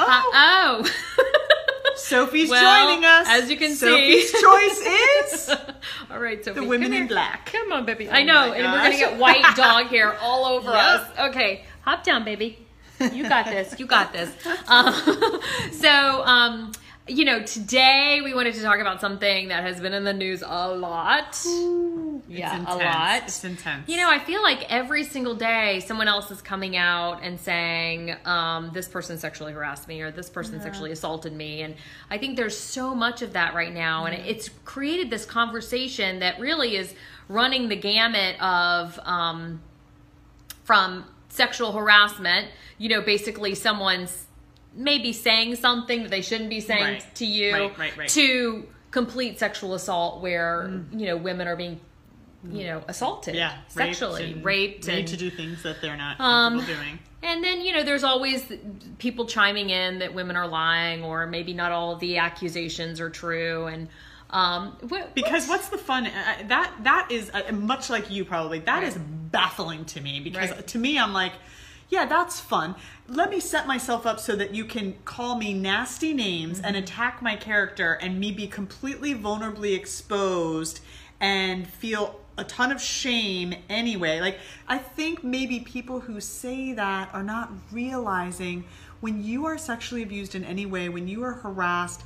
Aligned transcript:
Oh, 0.00 0.30
Uh, 0.34 0.82
oh. 0.84 1.94
Sophie's 1.96 2.48
Well, 2.48 2.86
joining 2.88 3.04
us. 3.04 3.26
as 3.28 3.50
you 3.50 3.56
can 3.56 3.74
Sophie's 3.74 4.30
see. 4.30 4.38
Sophie's 4.38 4.78
choice 4.78 4.86
is 5.50 5.56
All 6.10 6.18
right, 6.20 6.42
Sophie. 6.44 6.60
the 6.60 6.66
women 6.66 6.92
in 6.94 7.06
black. 7.08 7.50
Come 7.52 7.72
on, 7.72 7.84
baby. 7.84 8.08
I 8.08 8.20
Oh 8.20 8.24
know, 8.24 8.34
my 8.50 8.56
and 8.56 8.72
we're 8.72 8.78
gonna 8.82 8.96
get 8.96 9.18
white 9.18 9.44
dog 9.56 9.86
hair 9.86 10.16
all 10.20 10.44
over 10.46 10.70
Yep. 10.70 10.78
us. 10.80 11.18
Okay, 11.30 11.64
hop 11.82 12.04
down, 12.04 12.24
baby. 12.24 12.58
You 13.12 13.28
got 13.28 13.46
this. 13.46 13.78
You 13.78 13.86
got 13.86 14.12
this. 14.12 14.30
Um, 14.68 14.92
so, 15.72 16.22
um, 16.24 16.72
you 17.08 17.24
know, 17.24 17.42
today 17.42 18.20
we 18.22 18.34
wanted 18.34 18.54
to 18.54 18.62
talk 18.62 18.78
about 18.80 19.00
something 19.00 19.48
that 19.48 19.62
has 19.64 19.80
been 19.80 19.94
in 19.94 20.04
the 20.04 20.12
news 20.12 20.42
a 20.46 20.68
lot. 20.68 21.40
yeah, 22.28 22.60
it's 22.60 22.70
a 22.70 22.76
lot. 22.76 23.22
It's 23.24 23.44
intense. 23.44 23.88
You 23.88 23.96
know, 23.96 24.10
I 24.10 24.18
feel 24.18 24.42
like 24.42 24.70
every 24.70 25.04
single 25.04 25.34
day 25.34 25.80
someone 25.80 26.08
else 26.08 26.30
is 26.30 26.42
coming 26.42 26.76
out 26.76 27.20
and 27.22 27.40
saying, 27.40 28.14
um, 28.24 28.70
this 28.72 28.88
person 28.88 29.18
sexually 29.18 29.52
harassed 29.52 29.88
me 29.88 30.02
or 30.02 30.10
this 30.10 30.28
person 30.28 30.60
sexually 30.60 30.92
assaulted 30.92 31.32
me. 31.32 31.62
And 31.62 31.74
I 32.10 32.18
think 32.18 32.36
there's 32.36 32.58
so 32.58 32.94
much 32.94 33.22
of 33.22 33.32
that 33.32 33.54
right 33.54 33.72
now. 33.72 34.04
And 34.04 34.14
it's 34.26 34.50
created 34.64 35.10
this 35.10 35.24
conversation 35.24 36.20
that 36.20 36.38
really 36.38 36.76
is 36.76 36.94
running 37.28 37.68
the 37.68 37.76
gamut 37.76 38.40
of 38.40 38.98
um, 39.02 39.62
from 40.64 41.04
sexual 41.30 41.72
harassment, 41.72 42.48
you 42.78 42.88
know, 42.88 43.00
basically 43.00 43.54
someone's 43.54 44.27
maybe 44.78 45.12
saying 45.12 45.56
something 45.56 46.02
that 46.04 46.10
they 46.10 46.22
shouldn't 46.22 46.48
be 46.50 46.60
saying 46.60 46.82
Right. 46.84 47.14
to 47.16 47.26
you, 47.26 47.52
Right, 47.52 47.78
right, 47.78 47.96
right. 47.96 48.08
to 48.10 48.66
complete 48.92 49.38
sexual 49.38 49.74
assault 49.74 50.22
where, 50.22 50.70
you 50.92 51.06
know, 51.06 51.16
women 51.16 51.46
are 51.48 51.56
being 51.56 51.80
you 52.52 52.64
know, 52.64 52.80
assaulted, 52.86 53.34
yeah, 53.34 53.52
sexually, 53.66 54.32
and 54.32 54.44
raped, 54.44 54.86
and 54.86 55.06
to 55.08 55.16
do 55.16 55.28
things 55.28 55.64
that 55.64 55.82
they're 55.82 55.96
not 55.96 56.20
Um, 56.20 56.64
doing. 56.64 57.00
and 57.20 57.42
then, 57.42 57.62
you 57.62 57.72
know, 57.74 57.82
there's 57.82 58.04
always 58.04 58.50
people 58.98 59.26
chiming 59.26 59.70
in 59.70 59.98
that 59.98 60.14
women 60.14 60.36
are 60.36 60.46
lying 60.46 61.02
or 61.02 61.26
maybe 61.26 61.52
not 61.52 61.72
all 61.72 61.96
the 61.96 62.18
accusations 62.18 63.00
are 63.00 63.10
true. 63.10 63.66
And, 63.66 63.88
um, 64.30 64.76
what, 64.88 65.16
Because 65.16 65.48
what's 65.48 65.68
the 65.68 65.78
fun? 65.78 66.06
Uh, 66.06 66.10
that 66.46 66.72
that 66.84 67.10
is 67.10 67.28
uh, 67.34 67.50
much 67.52 67.90
like 67.90 68.08
you 68.08 68.24
probably. 68.24 68.60
That 68.60 68.84
is 68.84 68.96
Right. 68.96 69.32
baffling 69.32 69.84
to 69.86 70.00
me 70.00 70.20
because 70.20 70.50
Right. 70.52 70.66
to 70.68 70.78
me 70.78 70.96
I'm 70.96 71.12
like, 71.12 71.32
yeah, 71.88 72.04
that's 72.04 72.38
fun. 72.38 72.74
Let 73.08 73.30
me 73.30 73.40
set 73.40 73.66
myself 73.66 74.06
up 74.06 74.20
so 74.20 74.36
that 74.36 74.54
you 74.54 74.64
can 74.64 74.94
call 75.04 75.36
me 75.36 75.54
nasty 75.54 76.12
names 76.12 76.58
and 76.58 76.76
mm-hmm. 76.76 76.84
attack 76.84 77.22
my 77.22 77.36
character 77.36 77.94
and 77.94 78.20
me 78.20 78.30
be 78.32 78.46
completely 78.46 79.14
vulnerably 79.14 79.74
exposed 79.74 80.80
and 81.20 81.66
feel 81.66 82.20
a 82.36 82.44
ton 82.44 82.70
of 82.70 82.80
shame 82.80 83.54
anyway. 83.68 84.20
Like 84.20 84.38
I 84.68 84.78
think 84.78 85.24
maybe 85.24 85.60
people 85.60 86.00
who 86.00 86.20
say 86.20 86.72
that 86.74 87.10
are 87.14 87.22
not 87.22 87.50
realizing 87.72 88.64
when 89.00 89.22
you 89.22 89.46
are 89.46 89.56
sexually 89.58 90.02
abused 90.02 90.34
in 90.34 90.44
any 90.44 90.66
way, 90.66 90.88
when 90.88 91.08
you 91.08 91.22
are 91.24 91.34
harassed, 91.34 92.02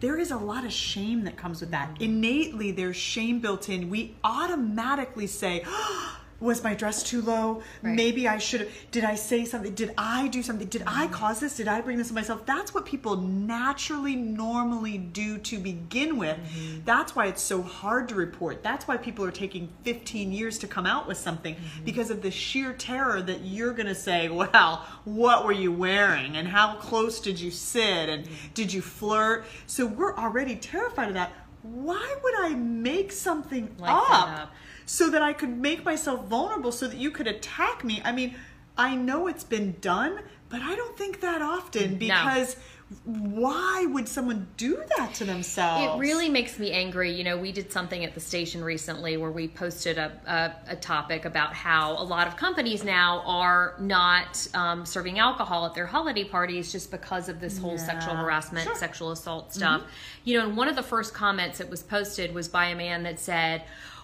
there 0.00 0.18
is 0.18 0.30
a 0.30 0.36
lot 0.36 0.64
of 0.64 0.72
shame 0.72 1.24
that 1.24 1.36
comes 1.36 1.60
with 1.60 1.70
that. 1.70 1.94
Mm-hmm. 1.94 2.04
Innately, 2.04 2.72
there's 2.72 2.96
shame 2.96 3.40
built 3.40 3.68
in. 3.68 3.90
We 3.90 4.16
automatically 4.24 5.26
say, 5.26 5.62
oh, 5.66 6.19
was 6.40 6.64
my 6.64 6.74
dress 6.74 7.02
too 7.02 7.20
low? 7.22 7.62
Right. 7.82 7.94
Maybe 7.94 8.26
I 8.26 8.38
should 8.38 8.60
have. 8.62 8.70
Did 8.90 9.04
I 9.04 9.14
say 9.14 9.44
something? 9.44 9.74
Did 9.74 9.92
I 9.98 10.28
do 10.28 10.42
something? 10.42 10.66
Did 10.68 10.82
I 10.86 11.04
Mm-hmm. 11.04 11.12
cause 11.14 11.40
this? 11.40 11.56
Did 11.56 11.68
I 11.68 11.80
bring 11.82 11.98
this 11.98 12.08
on 12.08 12.14
myself? 12.14 12.46
That's 12.46 12.72
what 12.74 12.86
people 12.86 13.16
naturally, 13.16 14.16
normally 14.16 14.98
do 14.98 15.38
to 15.38 15.58
begin 15.58 16.16
with. 16.16 16.36
Mm-hmm. 16.38 16.80
That's 16.84 17.14
why 17.14 17.26
it's 17.26 17.42
so 17.42 17.62
hard 17.62 18.08
to 18.10 18.14
report. 18.14 18.62
That's 18.62 18.88
why 18.88 18.96
people 18.96 19.24
are 19.24 19.30
taking 19.30 19.68
15 19.82 20.32
years 20.32 20.58
to 20.58 20.66
come 20.66 20.86
out 20.86 21.06
with 21.06 21.18
something 21.18 21.54
Mm-hmm. 21.54 21.84
because 21.84 22.10
of 22.10 22.22
the 22.22 22.30
sheer 22.30 22.72
terror 22.72 23.20
that 23.22 23.42
you're 23.44 23.72
going 23.72 23.86
to 23.86 23.94
say, 23.94 24.28
well, 24.28 24.86
what 25.04 25.44
were 25.44 25.52
you 25.52 25.72
wearing? 25.72 26.36
And 26.36 26.48
how 26.48 26.76
close 26.76 27.20
did 27.20 27.38
you 27.38 27.50
sit? 27.50 28.08
And 28.08 28.24
Mm-hmm. 28.24 28.52
did 28.54 28.72
you 28.72 28.80
flirt? 28.82 29.44
So 29.66 29.86
we're 29.86 30.16
already 30.16 30.56
terrified 30.56 31.08
of 31.08 31.14
that. 31.14 31.32
Why 31.62 32.16
would 32.22 32.34
I 32.38 32.54
make 32.54 33.12
something 33.12 33.68
up? 33.82 34.10
up. 34.10 34.52
So 34.90 35.08
that 35.08 35.22
I 35.22 35.32
could 35.32 35.56
make 35.56 35.84
myself 35.84 36.26
vulnerable 36.26 36.72
so 36.72 36.88
that 36.88 36.96
you 36.96 37.12
could 37.12 37.28
attack 37.28 37.84
me. 37.84 38.02
I 38.04 38.10
mean, 38.10 38.34
I 38.76 38.96
know 38.96 39.28
it's 39.28 39.44
been 39.44 39.76
done, 39.80 40.18
but 40.48 40.62
I 40.62 40.74
don't 40.74 40.98
think 40.98 41.20
that 41.20 41.40
often 41.40 41.94
because 41.94 42.56
why 43.04 43.86
would 43.88 44.08
someone 44.08 44.48
do 44.56 44.82
that 44.96 45.14
to 45.14 45.24
themselves? 45.24 45.94
It 45.94 45.98
really 46.00 46.28
makes 46.28 46.58
me 46.58 46.72
angry. 46.72 47.12
You 47.12 47.22
know, 47.22 47.36
we 47.38 47.52
did 47.52 47.70
something 47.70 48.04
at 48.04 48.14
the 48.14 48.20
station 48.20 48.64
recently 48.64 49.16
where 49.16 49.30
we 49.30 49.46
posted 49.46 49.96
a, 49.96 50.10
a, 50.26 50.72
a 50.72 50.76
topic 50.76 51.24
about 51.24 51.54
how 51.54 51.92
a 51.92 52.02
lot 52.02 52.26
of 52.26 52.36
companies 52.36 52.82
now 52.82 53.22
are 53.26 53.76
not 53.78 54.44
um, 54.54 54.84
serving 54.84 55.20
alcohol 55.20 55.66
at 55.66 55.74
their 55.74 55.86
holiday 55.86 56.24
parties 56.24 56.72
just 56.72 56.90
because 56.90 57.28
of 57.28 57.38
this 57.38 57.58
whole 57.58 57.78
sexual 57.78 58.16
harassment, 58.16 58.64
Sure. 58.64 58.72
Mm-hmm. 58.72 58.80
sexual 58.80 59.12
assault 59.12 59.54
stuff. 59.54 59.82
You 60.24 60.38
know, 60.38 60.48
and 60.48 60.56
one 60.56 60.66
of 60.66 60.74
the 60.74 60.82
first 60.82 61.14
comments 61.14 61.58
that 61.58 61.70
was 61.70 61.84
posted 61.84 62.34
was 62.34 62.48
by 62.48 62.66
a 62.66 62.74
man 62.74 63.04
that 63.04 63.20
said, 63.20 63.62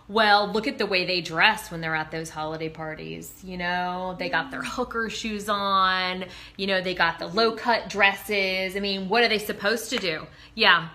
well, 0.08 0.50
look 0.52 0.66
at 0.68 0.78
the 0.78 0.86
way 0.86 1.04
they 1.04 1.20
dress 1.20 1.70
when 1.70 1.80
they're 1.80 1.94
at 1.94 2.10
those 2.10 2.30
holiday 2.30 2.68
parties. 2.68 3.32
You 3.42 3.56
know, 3.56 4.14
they 4.18 4.28
got 4.28 4.50
their 4.50 4.62
mm. 4.62 4.66
hooker 4.66 5.10
shoes 5.10 5.48
on, 5.48 6.24
you 6.56 6.66
know, 6.66 6.80
they 6.80 6.94
got 6.94 7.18
the 7.18 7.26
low 7.26 7.52
cut 7.52 7.88
dresses. 7.88 8.76
I 8.76 8.80
mean, 8.80 9.08
what 9.08 9.24
are 9.24 9.28
they 9.28 9.38
supposed 9.38 9.90
to 9.90 9.98
do? 9.98 10.26
Yeah. 10.54 10.88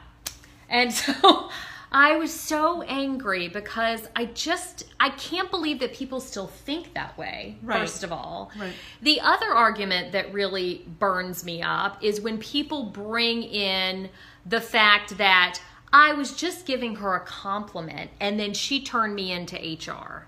And 0.69 0.93
so 0.93 1.49
I 1.91 2.15
was 2.15 2.33
so 2.33 2.83
angry 2.83 3.49
because 3.49 4.07
I 4.15 4.25
just, 4.25 4.85
I 4.97 5.09
can't 5.09 5.51
believe 5.51 5.79
that 5.79 5.93
people 5.93 6.21
still 6.21 6.47
think 6.47 6.93
that 6.93 7.17
way, 7.17 7.57
Right. 7.61 7.79
first 7.79 8.05
of 8.05 8.13
all. 8.13 8.49
Right. 8.57 8.71
The 9.01 9.19
other 9.19 9.53
argument 9.53 10.13
that 10.13 10.33
really 10.33 10.85
burns 10.99 11.43
me 11.43 11.61
up 11.61 12.01
is 12.01 12.21
when 12.21 12.37
people 12.37 12.85
bring 12.85 13.43
in 13.43 14.09
the 14.45 14.61
fact 14.61 15.17
that 15.17 15.59
I 15.93 16.13
was 16.13 16.33
just 16.33 16.65
giving 16.65 16.95
her 16.97 17.15
a 17.15 17.19
compliment 17.21 18.11
and 18.19 18.39
then 18.39 18.53
she 18.53 18.81
turned 18.81 19.15
me 19.15 19.31
into 19.31 19.55
HR. 19.57 20.27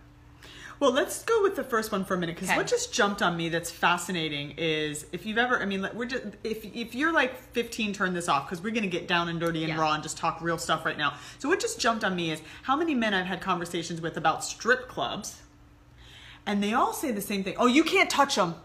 Well, 0.79 0.91
let's 0.91 1.24
go 1.24 1.41
with 1.41 1.56
the 1.56 1.63
first 1.63 1.94
one 1.94 2.03
for 2.03 2.16
a 2.16 2.18
minute 2.18 2.35
because 2.35 2.50
Okay. 2.50 2.57
what 2.57 2.68
just 2.68 2.91
jumped 2.91 3.22
on 3.22 3.38
me 3.38 3.47
that's 3.47 3.72
fascinating 3.72 4.56
is 4.57 5.06
if 5.13 5.25
you've 5.25 5.38
ever, 5.38 5.62
I 5.62 5.66
mean, 5.66 5.88
we're 5.94 6.06
just 6.06 6.24
if 6.44 6.66
if 6.75 6.94
you're 6.94 7.13
like 7.13 7.40
15, 7.53 7.94
turn 7.94 8.13
this 8.13 8.28
off 8.28 8.46
because 8.50 8.62
we're 8.62 8.74
gonna 8.74 8.88
get 8.88 9.07
down 9.07 9.29
and 9.29 9.40
dirty 9.40 9.63
and 9.63 9.69
Yeah. 9.74 9.79
raw 9.79 9.94
and 9.94 10.03
just 10.03 10.18
talk 10.18 10.40
real 10.41 10.57
stuff 10.57 10.85
right 10.85 10.97
now. 10.97 11.13
So 11.40 11.47
what 11.47 11.62
just 11.62 11.80
jumped 11.80 12.03
on 12.03 12.16
me 12.16 12.31
is 12.31 12.41
how 12.63 12.75
many 12.75 12.95
men 12.95 13.13
I've 13.13 13.28
had 13.28 13.40
conversations 13.40 14.01
with 14.01 14.18
about 14.18 14.44
strip 14.44 14.90
clubs, 14.90 15.38
and 16.45 16.62
they 16.62 16.74
all 16.74 16.91
say 16.91 17.12
the 17.12 17.22
same 17.22 17.45
thing. 17.45 17.56
Oh, 17.57 17.68
you 17.68 17.84
can't 17.85 18.09
touch 18.09 18.35
them. 18.35 18.56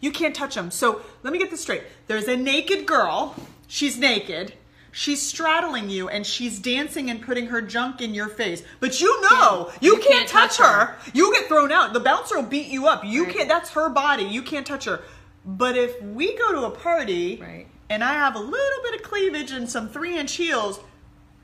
You 0.00 0.12
can't 0.12 0.34
touch 0.36 0.54
them. 0.54 0.70
So 0.70 1.00
let 1.24 1.32
me 1.32 1.38
get 1.40 1.50
this 1.50 1.62
straight. 1.62 1.82
There's 2.06 2.28
a 2.28 2.36
naked 2.36 2.86
girl. 2.86 3.34
She's 3.66 3.98
naked. 3.98 4.52
She's 4.96 5.20
straddling 5.20 5.90
you 5.90 6.08
and 6.08 6.24
she's 6.24 6.60
dancing 6.60 7.10
and 7.10 7.20
putting 7.20 7.46
her 7.46 7.60
junk 7.60 8.00
in 8.00 8.14
your 8.14 8.28
face. 8.28 8.62
But 8.78 9.00
you 9.00 9.20
know 9.22 9.72
you, 9.80 9.96
You 9.96 10.00
can't, 10.00 10.12
can't 10.12 10.28
touch 10.28 10.56
touch 10.58 10.66
her. 10.66 10.86
her. 10.86 10.96
You 11.12 11.32
get 11.34 11.46
thrown 11.48 11.72
out. 11.72 11.92
The 11.92 12.00
bouncer 12.00 12.36
will 12.36 12.46
beat 12.48 12.68
you 12.68 12.86
up. 12.86 13.04
You 13.04 13.24
Right. 13.24 13.34
can't 13.34 13.48
that's 13.48 13.70
her 13.70 13.88
body. 13.88 14.22
You 14.22 14.40
can't 14.42 14.64
touch 14.66 14.84
her. 14.84 15.00
But 15.44 15.76
if 15.76 16.00
we 16.00 16.36
go 16.38 16.52
to 16.52 16.66
a 16.66 16.70
party 16.70 17.38
Right. 17.42 17.66
and 17.90 18.04
I 18.04 18.12
have 18.14 18.36
a 18.36 18.38
little 18.38 18.82
bit 18.84 18.94
of 18.94 19.02
cleavage 19.02 19.50
and 19.50 19.68
some 19.68 19.88
three 19.88 20.16
inch 20.16 20.36
heels, 20.36 20.78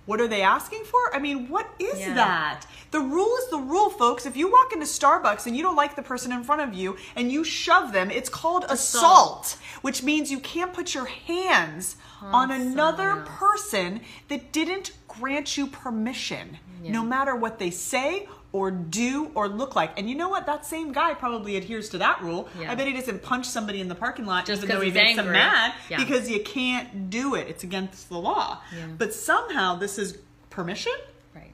what 0.07 0.21
are 0.21 0.29
they 0.29 0.43
asking 0.43 0.85
for? 0.85 1.15
I 1.15 1.19
mean, 1.19 1.49
what 1.49 1.69
is 1.79 2.01
Yeah. 2.01 2.15
that? 2.15 2.67
The 2.91 3.01
rule 3.01 3.37
is 3.37 3.51
the 3.51 3.59
rule, 3.59 3.91
folks. 3.91 4.27
If 4.27 4.37
you 4.37 4.51
walk 4.51 4.73
into 4.73 4.87
Starbucks 4.87 5.47
and 5.47 5.57
you 5.57 5.63
don't 5.63 5.77
like 5.77 5.95
the 5.95 6.03
person 6.03 6.33
in 6.33 6.43
front 6.43 6.61
of 6.63 6.75
you 6.75 6.97
and 7.15 7.31
you 7.31 7.45
shove 7.45 7.93
them, 7.93 8.11
it's 8.11 8.29
called 8.29 8.65
assault, 8.69 9.57
which 9.83 10.03
means 10.03 10.31
you 10.31 10.41
can't 10.41 10.73
put 10.73 10.95
your 10.95 11.05
hands 11.07 11.97
on 12.21 12.51
another 12.51 13.17
person 13.25 14.01
that 14.29 14.53
didn't 14.53 14.93
grant 15.07 15.57
you 15.57 15.67
permission, 15.69 16.59
no 16.83 17.03
matter 17.05 17.37
what 17.37 17.59
they 17.59 17.71
say 17.71 18.27
or 18.53 18.71
do 18.71 19.31
or 19.35 19.49
look 19.49 19.77
like. 19.77 19.97
And 19.99 20.09
you 20.11 20.17
know 20.17 20.29
what? 20.29 20.47
That 20.47 20.67
same 20.67 20.93
guy 20.93 21.15
probably 21.15 21.57
adheres 21.57 21.89
to 21.91 21.99
that 21.99 22.21
rule. 22.21 22.49
Yeah. 22.61 22.73
I 22.73 22.75
bet 22.75 22.87
he 22.89 22.93
doesn't 22.93 23.23
punch 23.23 23.47
somebody 23.47 23.81
in 23.81 23.89
the 23.89 23.95
parking 23.95 24.27
lot 24.27 24.47
Just 24.47 24.65
even 24.65 24.69
though 24.69 24.75
'cause 24.77 24.83
he 24.83 24.89
he's 24.91 24.95
makes 24.95 25.17
them 25.17 25.27
angry. 25.27 25.39
mad 25.39 25.75
Yeah. 25.89 25.99
because 25.99 26.29
you 26.31 26.43
can't 26.43 27.11
do 27.11 27.35
it. 27.37 27.47
It's 27.49 27.63
against 27.65 28.09
the 28.09 28.19
law. 28.19 28.59
Yeah. 28.77 28.87
But 28.99 29.15
somehow 29.15 29.77
this 29.77 29.99
is 29.99 30.19
permission? 30.51 30.93
Right. 31.35 31.53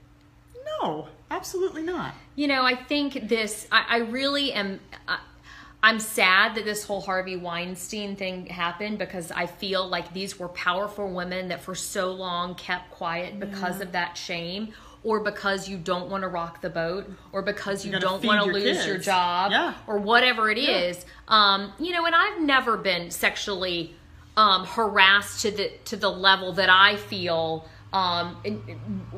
No, 0.80 1.08
absolutely 1.30 1.82
not. 1.82 2.14
You 2.34 2.48
know, 2.48 2.64
I 2.64 2.74
think 2.76 3.28
this, 3.28 3.66
I, 3.70 3.84
I 3.88 3.96
really 3.98 4.52
am. 4.52 4.80
I, 5.06 5.18
I'm 5.82 6.00
sad 6.00 6.56
that 6.56 6.64
this 6.64 6.84
whole 6.84 7.00
Harvey 7.02 7.36
Weinstein 7.36 8.16
thing 8.16 8.46
happened 8.46 8.98
because 8.98 9.30
I 9.30 9.46
feel 9.46 9.86
like 9.86 10.12
these 10.12 10.36
were 10.38 10.48
powerful 10.48 11.08
women 11.12 11.48
that 11.48 11.60
for 11.62 11.74
so 11.76 12.10
long 12.12 12.54
kept 12.56 12.90
quiet 12.90 13.38
because 13.38 13.80
of 13.80 13.92
that 13.92 14.16
shame 14.16 14.72
or 15.06 15.20
because 15.20 15.68
you 15.68 15.76
don't 15.78 16.10
want 16.10 16.22
to 16.22 16.28
rock 16.28 16.60
the 16.60 16.68
boat 16.68 17.08
or 17.30 17.40
because 17.40 17.86
you 17.86 17.92
gotta 17.92 18.04
don't 18.04 18.24
want 18.24 18.44
to 18.44 18.50
lose 18.52 18.64
kids. 18.78 18.86
your 18.88 18.98
job 18.98 19.52
Yeah. 19.52 19.74
or 19.86 19.98
whatever 19.98 20.50
it 20.50 20.58
Yeah. 20.58 20.78
is. 20.78 21.06
Um, 21.28 21.72
you 21.78 21.92
know, 21.92 22.04
and 22.06 22.14
I've 22.14 22.40
never 22.40 22.76
been 22.76 23.12
sexually 23.12 23.94
um, 24.36 24.66
harassed 24.66 25.42
to 25.42 25.50
the 25.52 25.70
to 25.86 25.96
the 25.96 26.10
level 26.10 26.52
that 26.54 26.68
I 26.68 26.96
feel 26.96 27.66
um, 27.92 28.36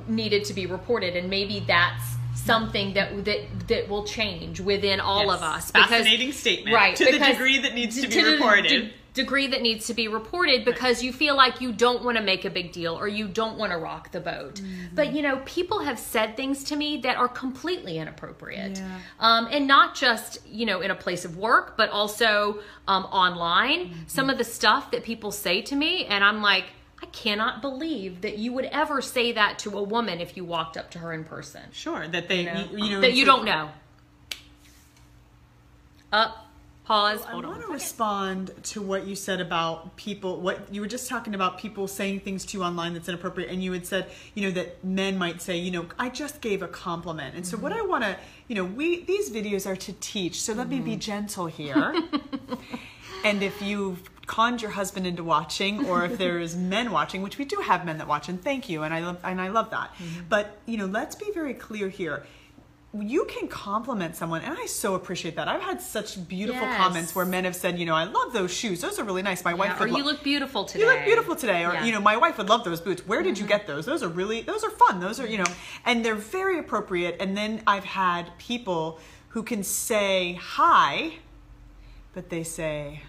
needed 0.06 0.44
to 0.44 0.52
be 0.54 0.66
reported, 0.66 1.16
and 1.16 1.28
maybe 1.30 1.64
that's 1.66 2.04
something 2.36 2.92
that 2.94 3.24
that 3.24 3.40
that 3.68 3.88
will 3.88 4.04
change 4.04 4.60
within 4.60 5.00
all 5.00 5.24
Yes. 5.26 5.36
of 5.36 5.42
us. 5.42 5.70
Fascinating 5.72 6.32
statement. 6.32 6.74
right? 6.76 6.94
To 6.96 7.04
the 7.06 7.18
degree 7.18 7.58
that 7.60 7.74
needs 7.74 7.98
to 8.00 8.06
be 8.08 8.22
reported. 8.22 8.92
Degree 9.18 9.48
that 9.48 9.62
needs 9.62 9.88
to 9.88 9.94
be 9.94 10.06
reported 10.06 10.64
because 10.64 11.02
you 11.02 11.12
feel 11.12 11.36
like 11.36 11.60
you 11.60 11.72
don't 11.72 12.04
want 12.04 12.16
to 12.16 12.22
make 12.22 12.44
a 12.44 12.50
big 12.50 12.70
deal 12.70 12.94
or 12.94 13.08
you 13.08 13.26
don't 13.26 13.58
want 13.58 13.72
to 13.72 13.78
rock 13.78 14.12
the 14.12 14.20
boat. 14.20 14.54
Mm-hmm. 14.54 14.94
But 14.94 15.12
you 15.12 15.22
know, 15.22 15.42
people 15.44 15.80
have 15.80 15.98
said 15.98 16.36
things 16.36 16.62
to 16.64 16.76
me 16.76 16.98
that 16.98 17.16
are 17.16 17.26
completely 17.26 17.98
inappropriate. 17.98 18.78
Yeah. 18.78 18.98
Um, 19.18 19.48
and 19.50 19.66
not 19.66 19.96
just, 19.96 20.38
you 20.46 20.66
know, 20.66 20.80
in 20.80 20.92
a 20.92 20.94
place 20.94 21.24
of 21.24 21.36
work, 21.36 21.76
but 21.76 21.90
also 21.90 22.60
um, 22.86 23.04
online. 23.06 23.86
Mm-hmm. 23.86 24.02
Some 24.06 24.30
of 24.30 24.38
the 24.38 24.44
stuff 24.44 24.92
that 24.92 25.02
people 25.02 25.32
say 25.32 25.62
to 25.62 25.74
me, 25.74 26.06
and 26.06 26.22
I'm 26.22 26.40
like, 26.40 26.66
I 27.02 27.06
cannot 27.06 27.60
believe 27.60 28.20
that 28.20 28.38
you 28.38 28.52
would 28.52 28.66
ever 28.66 29.00
say 29.02 29.32
that 29.32 29.58
to 29.60 29.76
a 29.78 29.82
woman 29.82 30.20
if 30.20 30.36
you 30.36 30.44
walked 30.44 30.76
up 30.76 30.90
to 30.92 30.98
her 31.00 31.12
in 31.12 31.24
person. 31.24 31.62
Sure, 31.72 32.06
that 32.06 32.28
they, 32.28 32.40
You 32.40 32.44
know, 32.46 32.68
you, 32.70 32.84
you 32.84 32.90
know, 32.90 33.00
that 33.00 33.14
you 33.14 33.24
don't 33.24 33.44
know. 33.44 33.70
Up, 36.12 36.47
pause, 36.88 37.20
I 37.26 37.32
hold 37.32 37.44
want 37.44 37.60
to 37.60 37.68
respond 37.68 38.50
to 38.64 38.82
what 38.82 39.06
you 39.06 39.14
said 39.14 39.40
about 39.40 39.96
people. 39.96 40.40
What 40.40 40.72
you 40.74 40.80
were 40.80 40.86
just 40.88 41.08
talking 41.08 41.34
about 41.34 41.58
people 41.58 41.86
saying 41.86 42.20
things 42.20 42.44
to 42.46 42.58
you 42.58 42.64
online 42.64 42.94
that's 42.94 43.08
inappropriate, 43.08 43.50
and 43.50 43.62
you 43.62 43.72
had 43.72 43.86
said, 43.86 44.10
you 44.34 44.42
know, 44.42 44.50
that 44.52 44.82
men 44.82 45.18
might 45.18 45.40
say, 45.42 45.56
you 45.58 45.70
know, 45.70 45.86
I 45.98 46.08
just 46.08 46.40
gave 46.40 46.62
a 46.62 46.68
compliment, 46.68 47.36
and 47.36 47.46
so 47.46 47.56
what 47.56 47.72
Mm-hmm. 47.72 47.84
I 47.84 47.86
want 47.86 48.04
to, 48.04 48.16
you 48.48 48.54
know, 48.56 48.64
we 48.64 49.04
these 49.04 49.30
videos 49.30 49.66
are 49.66 49.76
to 49.76 49.92
teach, 50.00 50.40
so 50.40 50.54
let 50.54 50.68
me 50.68 50.76
Mm-hmm. 50.76 50.84
be 50.86 50.96
gentle 50.96 51.46
here. 51.46 51.94
and 53.24 53.42
if 53.42 53.60
you've 53.60 54.00
conned 54.26 54.62
your 54.62 54.70
husband 54.70 55.06
into 55.06 55.22
watching, 55.24 55.86
or 55.86 56.04
if 56.04 56.16
there's 56.18 56.56
men 56.56 56.90
watching, 56.90 57.22
which 57.22 57.36
we 57.38 57.44
do 57.44 57.56
have 57.60 57.84
men 57.84 57.98
that 57.98 58.08
watch, 58.08 58.28
and 58.28 58.42
thank 58.42 58.68
you, 58.68 58.82
and 58.82 58.94
I 58.94 59.00
love 59.00 59.18
and 59.24 59.40
I 59.40 59.48
love 59.48 59.70
that. 59.70 59.90
Mm-hmm. 59.94 60.20
But 60.28 60.58
you 60.66 60.78
know, 60.78 60.86
let's 60.86 61.14
be 61.14 61.30
very 61.34 61.54
clear 61.54 61.88
here. 61.88 62.24
You 62.94 63.26
can 63.26 63.48
compliment 63.48 64.16
someone, 64.16 64.40
and 64.40 64.56
I 64.58 64.64
so 64.64 64.94
appreciate 64.94 65.36
that. 65.36 65.46
I've 65.46 65.60
had 65.60 65.78
such 65.82 66.26
beautiful 66.26 66.62
Yes. 66.62 66.76
comments 66.78 67.14
where 67.14 67.26
men 67.26 67.44
have 67.44 67.54
said, 67.54 67.78
you 67.78 67.84
know, 67.84 67.94
I 67.94 68.04
love 68.04 68.32
those 68.32 68.50
shoes; 68.50 68.80
those 68.80 68.98
are 68.98 69.04
really 69.04 69.20
nice. 69.20 69.44
My 69.44 69.50
Yeah, 69.50 69.56
wife 69.56 69.80
or 69.82 69.86
you 69.86 69.98
lo- 69.98 70.04
look 70.12 70.22
beautiful 70.22 70.64
today. 70.64 70.84
you 70.84 70.90
look 70.90 71.04
beautiful 71.04 71.36
today 71.36 71.66
or 71.66 71.72
Yeah. 71.72 71.76
Mm-hmm. 71.76 71.84
you 71.86 71.92
know 71.92 72.00
my 72.00 72.16
wife 72.16 72.38
would 72.38 72.48
love 72.48 72.64
those 72.64 72.80
boots 72.80 73.06
where 73.06 73.22
did 73.22 73.38
you 73.38 73.46
get 73.46 73.66
those 73.66 73.84
those 73.84 74.02
are 74.02 74.08
really 74.08 74.40
those 74.40 74.64
are 74.64 74.70
fun 74.70 75.00
those 75.00 75.20
are 75.20 75.26
you 75.26 75.36
know 75.36 75.44
and 75.84 76.02
they're 76.02 76.14
very 76.14 76.58
appropriate 76.58 77.16
and 77.20 77.36
then 77.36 77.62
i've 77.66 77.84
had 77.84 78.30
people 78.38 78.98
who 79.28 79.42
can 79.42 79.62
say 79.62 80.38
hi 80.40 81.12
but 82.14 82.30
they 82.30 82.42
say 82.42 83.02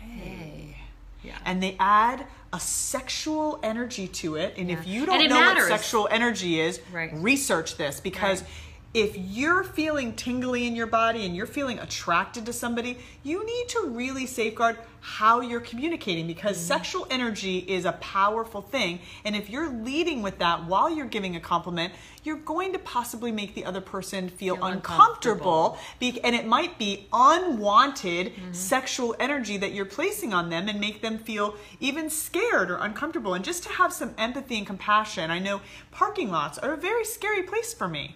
Hey. 0.00 0.76
Yeah. 1.22 1.38
and 1.44 1.62
they 1.62 1.76
add 1.80 2.26
a 2.52 2.60
sexual 2.60 3.58
energy 3.62 4.06
to 4.08 4.36
it 4.36 4.54
and 4.58 4.70
if 4.70 4.86
you 4.86 5.06
don't 5.06 5.28
know 5.28 5.40
matters. 5.40 5.70
what 5.70 5.80
sexual 5.80 6.08
energy 6.10 6.60
is 6.60 6.80
Right. 6.92 7.10
research 7.14 7.76
this 7.78 8.00
because 8.00 8.42
Right. 8.42 8.50
If 8.94 9.16
you're 9.16 9.62
feeling 9.64 10.14
tingly 10.14 10.66
in 10.66 10.76
your 10.76 10.86
body 10.86 11.24
and 11.24 11.34
you're 11.34 11.46
feeling 11.46 11.78
attracted 11.78 12.44
to 12.44 12.52
somebody 12.52 12.98
you 13.22 13.44
need 13.46 13.68
to 13.68 13.86
really 13.88 14.26
safeguard 14.26 14.76
how 15.00 15.40
you're 15.40 15.60
communicating 15.60 16.26
because 16.26 16.56
Mm-hmm. 16.58 16.66
sexual 16.66 17.06
energy 17.10 17.58
is 17.58 17.84
a 17.86 17.92
powerful 17.92 18.60
thing. 18.62 19.00
And 19.24 19.34
if 19.34 19.50
you're 19.50 19.68
leading 19.68 20.22
with 20.22 20.38
that 20.38 20.64
while 20.66 20.88
you're 20.94 21.06
giving 21.06 21.34
a 21.36 21.40
compliment 21.40 21.92
you're 22.24 22.36
going 22.36 22.72
to 22.72 22.78
possibly 22.78 23.32
make 23.32 23.54
the 23.54 23.64
other 23.64 23.80
person 23.80 24.28
feel, 24.28 24.54
Feel 24.56 24.64
uncomfortable 24.64 25.76
be- 25.98 26.20
and 26.22 26.36
it 26.36 26.46
might 26.46 26.78
be 26.78 27.06
unwanted 27.12 28.32
Mm-hmm. 28.32 28.52
sexual 28.52 29.16
energy 29.18 29.56
that 29.56 29.72
you're 29.72 29.84
placing 29.86 30.32
on 30.34 30.50
them 30.50 30.68
and 30.68 30.78
make 30.78 31.00
them 31.02 31.18
feel 31.18 31.56
even 31.80 32.08
scared 32.10 32.70
or 32.70 32.76
uncomfortable. 32.76 33.34
And 33.34 33.44
just 33.44 33.62
to 33.64 33.68
have 33.70 33.92
some 33.92 34.14
empathy 34.18 34.56
and 34.58 34.66
compassion 34.66 35.30
i 35.30 35.38
know 35.38 35.60
parking 35.90 36.30
lots 36.30 36.58
are 36.58 36.72
a 36.74 36.76
very 36.76 37.04
scary 37.04 37.42
place 37.42 37.72
for 37.74 37.88
me 37.88 38.14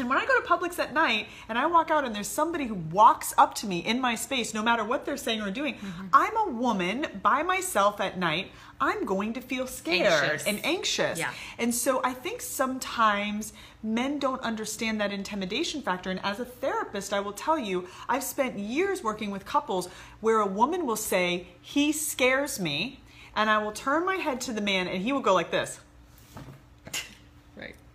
and 0.00 0.08
when 0.08 0.18
I 0.18 0.26
go 0.26 0.40
to 0.40 0.46
Publix 0.46 0.78
at 0.78 0.92
night 0.92 1.28
and 1.48 1.56
I 1.56 1.66
walk 1.66 1.90
out 1.90 2.04
and 2.04 2.14
there's 2.14 2.28
somebody 2.28 2.66
who 2.66 2.74
walks 2.74 3.32
up 3.38 3.54
to 3.56 3.66
me 3.66 3.78
in 3.78 4.00
my 4.00 4.14
space, 4.14 4.52
no 4.54 4.62
matter 4.62 4.82
what 4.84 5.04
they're 5.04 5.16
saying 5.16 5.40
or 5.40 5.50
doing, 5.50 5.74
mm-hmm. 5.74 6.06
I'm 6.12 6.36
a 6.36 6.50
woman 6.50 7.06
by 7.22 7.42
myself 7.42 8.00
at 8.00 8.18
night. 8.18 8.50
I'm 8.80 9.04
going 9.04 9.34
to 9.34 9.40
feel 9.40 9.66
scared 9.66 10.24
Anxious. 10.24 10.46
and 10.46 10.64
anxious. 10.64 11.18
Yeah. 11.18 11.32
And 11.58 11.74
so 11.74 12.00
I 12.02 12.14
think 12.14 12.40
sometimes 12.40 13.52
men 13.82 14.18
don't 14.18 14.40
understand 14.40 15.00
that 15.00 15.12
intimidation 15.12 15.82
factor. 15.82 16.10
And 16.10 16.20
as 16.24 16.40
a 16.40 16.46
therapist, 16.46 17.12
I 17.12 17.20
will 17.20 17.34
tell 17.34 17.58
you, 17.58 17.86
I've 18.08 18.24
spent 18.24 18.58
years 18.58 19.04
working 19.04 19.30
with 19.30 19.44
couples 19.44 19.88
where 20.20 20.40
a 20.40 20.46
woman 20.46 20.86
will 20.86 20.96
say, 20.96 21.48
He 21.60 21.92
scares 21.92 22.58
me. 22.58 23.00
And 23.36 23.48
I 23.48 23.58
will 23.58 23.72
turn 23.72 24.04
my 24.04 24.16
head 24.16 24.40
to 24.42 24.52
the 24.52 24.60
man 24.60 24.88
and 24.88 25.02
he 25.02 25.12
will 25.12 25.20
go 25.20 25.34
like 25.34 25.52
this. 25.52 25.78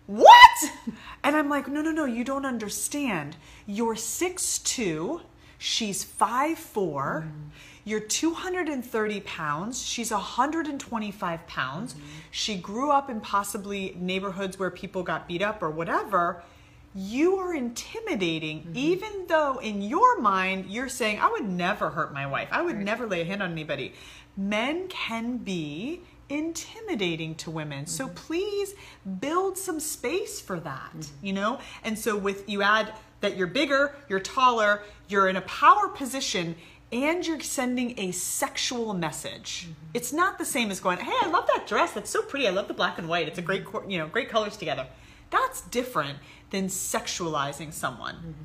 Right. 0.08 0.24
What? 0.24 0.72
And 1.24 1.36
I'm 1.36 1.48
like, 1.48 1.68
no, 1.68 1.82
no, 1.82 1.90
no, 1.90 2.04
you 2.04 2.24
don't 2.24 2.46
understand. 2.46 3.36
You're 3.66 3.94
6'2, 3.94 5.20
she's 5.58 6.04
five 6.04 6.58
5'4, 6.58 7.28
you're 7.84 8.00
230 8.00 9.20
pounds, 9.20 9.82
she's 9.82 10.10
125 10.10 11.46
pounds. 11.46 11.94
Mm-hmm. 11.94 12.02
She 12.30 12.56
grew 12.56 12.90
up 12.90 13.10
in 13.10 13.20
possibly 13.20 13.96
neighborhoods 13.98 14.58
where 14.58 14.70
people 14.70 15.02
got 15.02 15.28
beat 15.28 15.42
up 15.42 15.62
or 15.62 15.70
whatever. 15.70 16.42
You 16.94 17.36
are 17.36 17.54
intimidating, 17.54 18.60
mm-hmm. 18.60 18.76
even 18.76 19.26
though 19.28 19.58
in 19.58 19.82
your 19.82 20.20
mind 20.20 20.66
you're 20.66 20.88
saying, 20.88 21.20
I 21.20 21.30
would 21.30 21.48
never 21.48 21.90
hurt 21.90 22.12
my 22.12 22.26
wife, 22.26 22.48
I 22.50 22.62
would 22.62 22.78
never 22.78 23.06
lay 23.06 23.22
a 23.22 23.24
hand 23.24 23.42
on 23.42 23.52
anybody. 23.52 23.92
Men 24.36 24.88
can 24.88 25.38
be 25.38 26.00
intimidating 26.28 27.34
to 27.36 27.50
women. 27.50 27.86
So 27.86 28.06
mm-hmm. 28.06 28.14
please 28.14 28.74
build 29.20 29.56
some 29.56 29.80
space 29.80 30.40
for 30.40 30.60
that, 30.60 30.92
mm-hmm. 30.96 31.26
you 31.26 31.32
know? 31.32 31.58
And 31.84 31.98
so 31.98 32.16
with 32.16 32.48
you 32.48 32.62
add 32.62 32.92
that 33.20 33.36
you're 33.36 33.46
bigger, 33.46 33.94
you're 34.08 34.20
taller, 34.20 34.82
you're 35.08 35.28
in 35.28 35.36
a 35.36 35.42
power 35.42 35.88
position 35.88 36.56
and 36.92 37.26
you're 37.26 37.40
sending 37.40 37.98
a 37.98 38.12
sexual 38.12 38.94
message. 38.94 39.64
Mm-hmm. 39.64 39.72
It's 39.94 40.12
not 40.12 40.38
the 40.38 40.44
same 40.44 40.70
as 40.70 40.78
going, 40.80 40.98
"Hey, 40.98 41.12
I 41.22 41.28
love 41.28 41.46
that 41.48 41.66
dress. 41.66 41.92
That's 41.92 42.10
so 42.10 42.22
pretty. 42.22 42.46
I 42.46 42.50
love 42.50 42.68
the 42.68 42.74
black 42.74 42.98
and 42.98 43.08
white. 43.08 43.26
It's 43.26 43.38
a 43.38 43.42
great, 43.42 43.64
you 43.88 43.98
know, 43.98 44.06
great 44.06 44.28
colors 44.28 44.56
together." 44.56 44.86
That's 45.30 45.62
different 45.62 46.18
than 46.50 46.68
sexualizing 46.68 47.72
someone. 47.72 48.36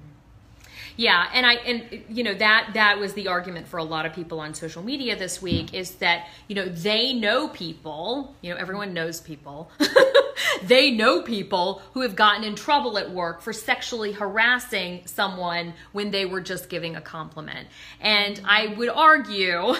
Yeah, 0.97 1.27
and 1.33 1.45
I 1.45 1.53
and 1.53 2.03
you 2.09 2.23
know 2.23 2.33
that 2.35 2.71
that 2.73 2.99
was 2.99 3.13
the 3.13 3.27
argument 3.27 3.67
for 3.67 3.77
a 3.77 3.83
lot 3.83 4.05
of 4.05 4.13
people 4.13 4.39
on 4.39 4.53
social 4.53 4.83
media 4.83 5.17
this 5.17 5.41
week 5.41 5.73
is 5.73 5.91
that 5.95 6.27
you 6.47 6.55
know 6.55 6.65
they 6.65 7.13
know 7.13 7.47
people, 7.47 8.35
you 8.41 8.51
know 8.51 8.57
everyone 8.57 8.93
knows 8.93 9.19
people. 9.19 9.71
they 10.63 10.91
know 10.91 11.21
people 11.21 11.81
who 11.93 12.01
have 12.01 12.15
gotten 12.15 12.43
in 12.43 12.55
trouble 12.55 12.97
at 12.97 13.11
work 13.11 13.41
for 13.41 13.53
sexually 13.53 14.11
harassing 14.11 15.01
someone 15.05 15.73
when 15.91 16.11
they 16.11 16.25
were 16.25 16.41
just 16.41 16.69
giving 16.69 16.95
a 16.95 17.01
compliment. 17.01 17.67
And 17.99 18.41
I 18.45 18.67
would 18.77 18.89
argue 18.89 19.73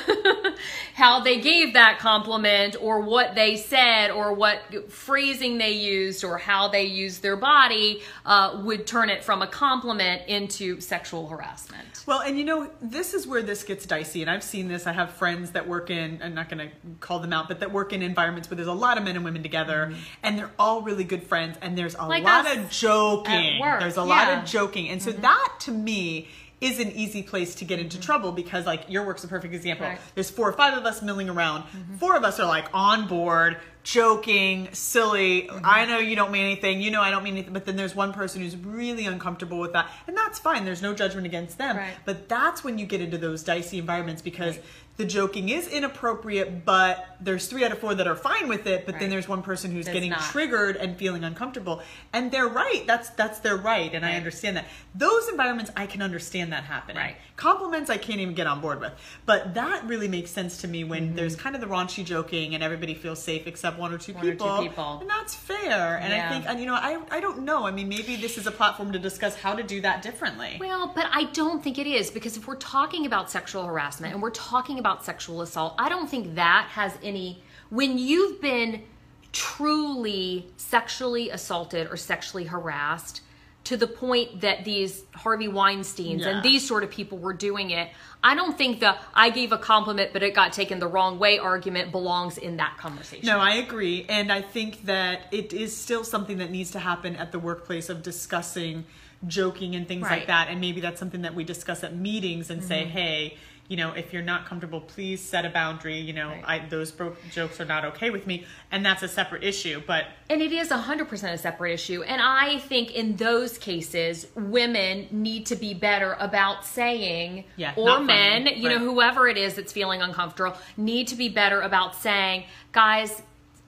how 0.96 1.22
they 1.22 1.40
gave 1.40 1.74
that 1.74 2.00
compliment 2.00 2.76
or 2.80 3.02
what 3.02 3.36
they 3.36 3.58
said 3.58 4.12
or 4.12 4.34
what 4.34 4.62
phrasing 4.90 5.58
they 5.58 5.72
used 5.72 6.24
or 6.24 6.38
how 6.38 6.68
they 6.68 6.84
used 6.84 7.22
their 7.22 7.38
body 7.38 8.02
uh, 8.26 8.62
would 8.64 8.88
turn 8.88 9.10
it 9.10 9.24
from 9.24 9.42
a 9.42 9.48
compliment 9.48 10.24
into 10.28 10.80
sexual 10.80 11.28
harassment. 11.28 12.04
Well, 12.06 12.22
and 12.22 12.38
you 12.38 12.46
know, 12.46 12.70
this 12.82 13.14
is 13.14 13.28
where 13.28 13.42
this 13.42 13.64
gets 13.64 13.86
dicey. 13.86 14.22
And 14.22 14.30
I've 14.30 14.44
seen 14.44 14.68
this. 14.68 14.88
I 14.88 14.92
have 14.92 15.12
friends 15.12 15.52
that 15.52 15.68
work 15.68 15.90
in, 15.90 16.20
I'm 16.24 16.34
not 16.34 16.50
going 16.50 16.70
to 16.70 16.76
call 17.00 17.20
them 17.20 17.34
out, 17.34 17.48
but 17.48 17.60
that 17.60 17.72
work 17.72 17.94
in 17.94 18.02
environments 18.02 18.50
where 18.50 18.56
there's 18.56 18.68
a 18.68 18.74
lot 18.74 18.98
of 18.98 19.04
men 19.04 19.16
and 19.16 19.26
women 19.26 19.44
together 19.44 19.94
and 20.24 20.38
they're 20.38 20.51
all 20.60 20.82
really 20.82 21.04
good 21.04 21.24
friends 21.24 21.58
and 21.62 21.78
there's 21.78 21.96
a 21.96 21.98
Mm-hmm. 21.98 22.10
Like 22.10 22.24
lot 22.24 22.58
of 22.58 22.70
joking. 22.70 23.60
There's 23.62 23.98
a 23.98 24.04
lot 24.04 24.28
yeah. 24.28 24.34
Mm-hmm. 24.36 24.44
of 24.44 24.50
joking. 24.50 24.90
And 24.90 25.02
so 25.02 25.12
that 25.12 25.56
to 25.62 25.72
me 25.72 26.28
is 26.60 26.80
an 26.80 26.92
easy 26.92 27.24
place 27.24 27.56
to 27.56 27.66
get 27.66 27.80
into 27.80 28.00
trouble 28.00 28.32
because 28.32 28.66
like 28.68 28.84
your 28.88 29.04
work's 29.06 29.24
a 29.24 29.28
perfect 29.28 29.54
example. 29.54 29.88
Right. 29.88 29.98
Mm-hmm. 29.98 30.10
There's 30.16 30.30
four 30.30 30.48
or 30.48 30.54
five 30.54 30.78
of 30.78 30.86
us 30.86 31.02
milling 31.02 31.28
around. 31.30 31.64
Four 32.00 32.16
of 32.16 32.24
us 32.24 32.40
are 32.40 32.46
like 32.48 32.68
on 32.72 33.08
board, 33.08 33.58
joking, 33.84 34.70
silly. 34.72 35.44
Mm-hmm. 35.44 35.66
I 35.66 35.86
know 35.86 35.98
you 35.98 36.16
don't 36.16 36.32
mean 36.32 36.46
anything. 36.46 36.80
You 36.82 36.92
know 36.92 37.02
I 37.02 37.10
don't 37.10 37.24
mean 37.24 37.34
anything. 37.34 37.54
But 37.54 37.66
then 37.66 37.78
there's 37.78 37.96
one 37.96 38.14
person 38.14 38.42
who's 38.42 38.56
really 38.56 39.08
uncomfortable 39.08 39.60
with 39.60 39.74
that. 39.74 39.90
And 40.06 40.16
that's 40.16 40.38
fine. 40.38 40.64
There's 40.66 40.84
no 40.84 40.94
judgment 40.94 41.26
against 41.26 41.58
them. 41.58 41.78
Right. 41.78 41.94
But 42.06 42.30
that's 42.30 42.64
when 42.64 42.78
you 42.78 42.86
get 42.86 43.02
into 43.02 43.18
those 43.18 43.44
dicey 43.44 43.80
environments 43.80 44.22
because 44.22 44.60
the 45.02 45.08
joking 45.08 45.50
is 45.50 45.68
inappropriate, 45.68 46.64
but 46.64 47.18
there's 47.20 47.48
three 47.48 47.66
out 47.66 47.72
of 47.72 47.80
four 47.80 47.96
that 47.96 48.06
are 48.06 48.16
fine 48.16 48.48
with 48.48 48.68
it. 48.68 48.86
But 48.86 49.00
then 49.00 49.10
there's 49.10 49.28
one 49.28 49.42
person 49.42 49.72
who's 49.72 49.86
That's 49.86 49.96
getting 49.96 50.12
not. 50.12 50.22
triggered 50.22 50.76
and 50.76 50.96
feeling 50.96 51.24
uncomfortable. 51.24 51.82
And 52.14 52.32
they're 52.32 52.48
right. 52.48 52.84
That's 52.86 53.10
that's 53.10 53.40
their 53.40 53.58
right. 53.58 53.92
And 53.94 54.06
I 54.06 54.16
understand 54.16 54.58
that. 54.58 54.66
Those 54.94 55.28
environments 55.28 55.72
I 55.76 55.88
can 55.88 56.04
understand 56.04 56.54
that 56.54 56.66
happening. 56.66 56.98
Right. 56.98 57.16
Compliments 57.42 57.90
I 57.90 57.98
can't 57.98 58.20
even 58.20 58.36
get 58.36 58.46
on 58.46 58.62
board 58.62 58.80
with. 58.80 58.94
But 59.26 59.56
that 59.56 59.84
really 59.86 60.08
makes 60.08 60.30
sense 60.30 60.62
to 60.62 60.68
me 60.68 60.82
Mm-hmm. 60.82 60.90
when 60.92 61.16
there's 61.16 61.36
kind 61.36 61.56
of 61.56 61.62
the 61.62 61.68
raunchy 61.68 62.04
joking 62.06 62.54
and 62.54 62.64
everybody 62.64 62.94
feels 62.94 63.22
safe 63.22 63.48
except 63.48 63.80
one 63.80 63.92
or 63.92 63.98
two, 63.98 64.14
One 64.14 64.28
or 64.28 64.32
two 64.32 64.38
people, 64.38 64.60
people. 64.62 64.98
And 65.02 65.10
that's 65.10 65.34
fair. 65.34 65.98
And 65.98 66.14
I 66.14 66.30
think 66.30 66.46
and 66.48 66.60
you 66.60 66.66
know, 66.68 66.76
I 66.76 67.00
I 67.10 67.20
don't 67.20 67.40
know. 67.44 67.66
I 67.66 67.72
mean 67.72 67.90
maybe 67.90 68.16
this 68.16 68.38
is 68.38 68.46
a 68.46 68.52
platform 68.52 68.92
to 68.92 69.00
discuss 69.00 69.36
how 69.36 69.54
to 69.56 69.64
do 69.64 69.82
that 69.82 70.02
differently. 70.04 70.58
Well, 70.60 70.92
but 70.94 71.08
I 71.12 71.24
don't 71.34 71.64
think 71.64 71.80
it 71.80 71.88
is 71.88 72.12
because 72.12 72.38
if 72.38 72.48
we're 72.48 72.56
talking 72.78 73.06
about 73.08 73.32
sexual 73.32 73.64
harassment 73.66 74.14
and 74.14 74.22
we're 74.22 74.30
talking 74.54 74.78
about 74.78 75.04
sexual 75.04 75.42
assault, 75.42 75.74
I 75.80 75.90
don't 75.90 76.10
think 76.10 76.36
that 76.36 76.68
has 76.72 76.94
any. 77.02 77.42
When 77.70 77.98
you've 77.98 78.40
been 78.42 78.84
truly 79.32 80.48
sexually 80.58 81.30
assaulted 81.30 81.88
or 81.90 81.98
sexually 81.98 82.46
harassed, 82.46 83.22
to 83.64 83.78
the 83.78 83.88
point 83.88 84.42
that 84.42 84.66
these 84.66 85.04
Harvey 85.14 85.48
Weinsteins 85.48 86.22
Yeah. 86.22 86.30
and 86.30 86.44
these 86.44 86.68
sort 86.68 86.84
of 86.84 86.90
people 86.90 87.18
were 87.18 87.34
doing 87.34 87.70
it, 87.70 87.90
I 88.24 88.36
don't 88.36 88.58
think 88.58 88.80
the 88.80 88.96
I 89.14 89.30
gave 89.30 89.52
a 89.52 89.58
compliment 89.58 90.14
but 90.14 90.24
it 90.24 90.34
got 90.34 90.54
taken 90.54 90.80
the 90.80 90.88
wrong 90.88 91.20
way 91.20 91.38
argument 91.40 91.92
belongs 91.92 92.38
in 92.38 92.58
that 92.58 92.78
conversation. 92.78 93.26
No, 93.26 93.40
I 93.40 93.56
agree. 93.56 94.06
And 94.10 94.32
I 94.32 94.42
think 94.42 94.86
that 94.86 95.22
it 95.32 95.54
is 95.54 95.76
still 95.76 96.04
something 96.04 96.38
that 96.40 96.52
needs 96.52 96.72
to 96.72 96.80
happen 96.80 97.16
at 97.16 97.32
the 97.32 97.40
workplace 97.40 97.90
of 97.90 98.02
discussing 98.02 98.86
joking 99.28 99.76
and 99.76 99.88
things 99.88 100.04
Right. 100.04 100.20
like 100.20 100.28
that. 100.28 100.48
And 100.50 100.60
maybe 100.62 100.82
that's 100.82 101.00
something 101.00 101.22
that 101.22 101.36
we 101.36 101.44
discuss 101.44 101.84
at 101.84 101.96
meetings 101.96 102.50
and 102.50 102.64
say, 102.64 102.82
Mm-hmm. 102.84 102.92
hey, 102.92 103.38
you 103.68 103.78
know, 103.78 103.94
if 103.94 104.12
you're 104.12 104.22
not 104.24 104.46
comfortable, 104.46 104.82
please 104.82 105.22
set 105.22 105.46
a 105.46 105.50
boundary. 105.50 105.98
You 105.98 106.12
know, 106.12 106.28
Right. 106.30 106.44
I, 106.46 106.60
those 106.68 106.92
bro- 106.92 107.16
jokes 107.32 107.62
are 107.62 107.66
not 107.66 107.86
okay 107.86 108.10
with 108.10 108.28
me. 108.28 108.46
And 108.70 108.86
that's 108.86 109.02
a 109.02 109.08
separate 109.08 109.46
issue. 109.46 109.82
But 109.88 110.06
And 110.30 110.42
it 110.42 110.52
is 110.52 110.70
100% 110.72 111.34
a 111.34 111.38
separate 111.38 111.72
issue. 111.74 112.04
And 112.04 112.22
I 112.22 112.58
think 112.60 112.92
in 112.92 113.16
those 113.16 113.58
cases, 113.58 114.28
women 114.36 115.08
need 115.12 115.46
to 115.46 115.56
be 115.56 115.74
better 115.74 116.18
about 116.20 116.66
saying, 116.66 117.46
Yeah, 117.56 117.74
or 117.78 117.86
not 117.86 117.96
funny, 118.08 118.44
men, 118.44 118.48
you 118.58 118.68
know, 118.70 118.80
whoever 118.80 119.30
it 119.30 119.38
is 119.38 119.54
that's 119.56 119.72
feeling 119.72 120.02
uncomfortable, 120.02 120.58
need 120.76 121.08
to 121.10 121.16
be 121.16 121.30
better 121.30 121.62
about 121.62 121.96
saying, 121.96 122.46
guys, 122.74 123.22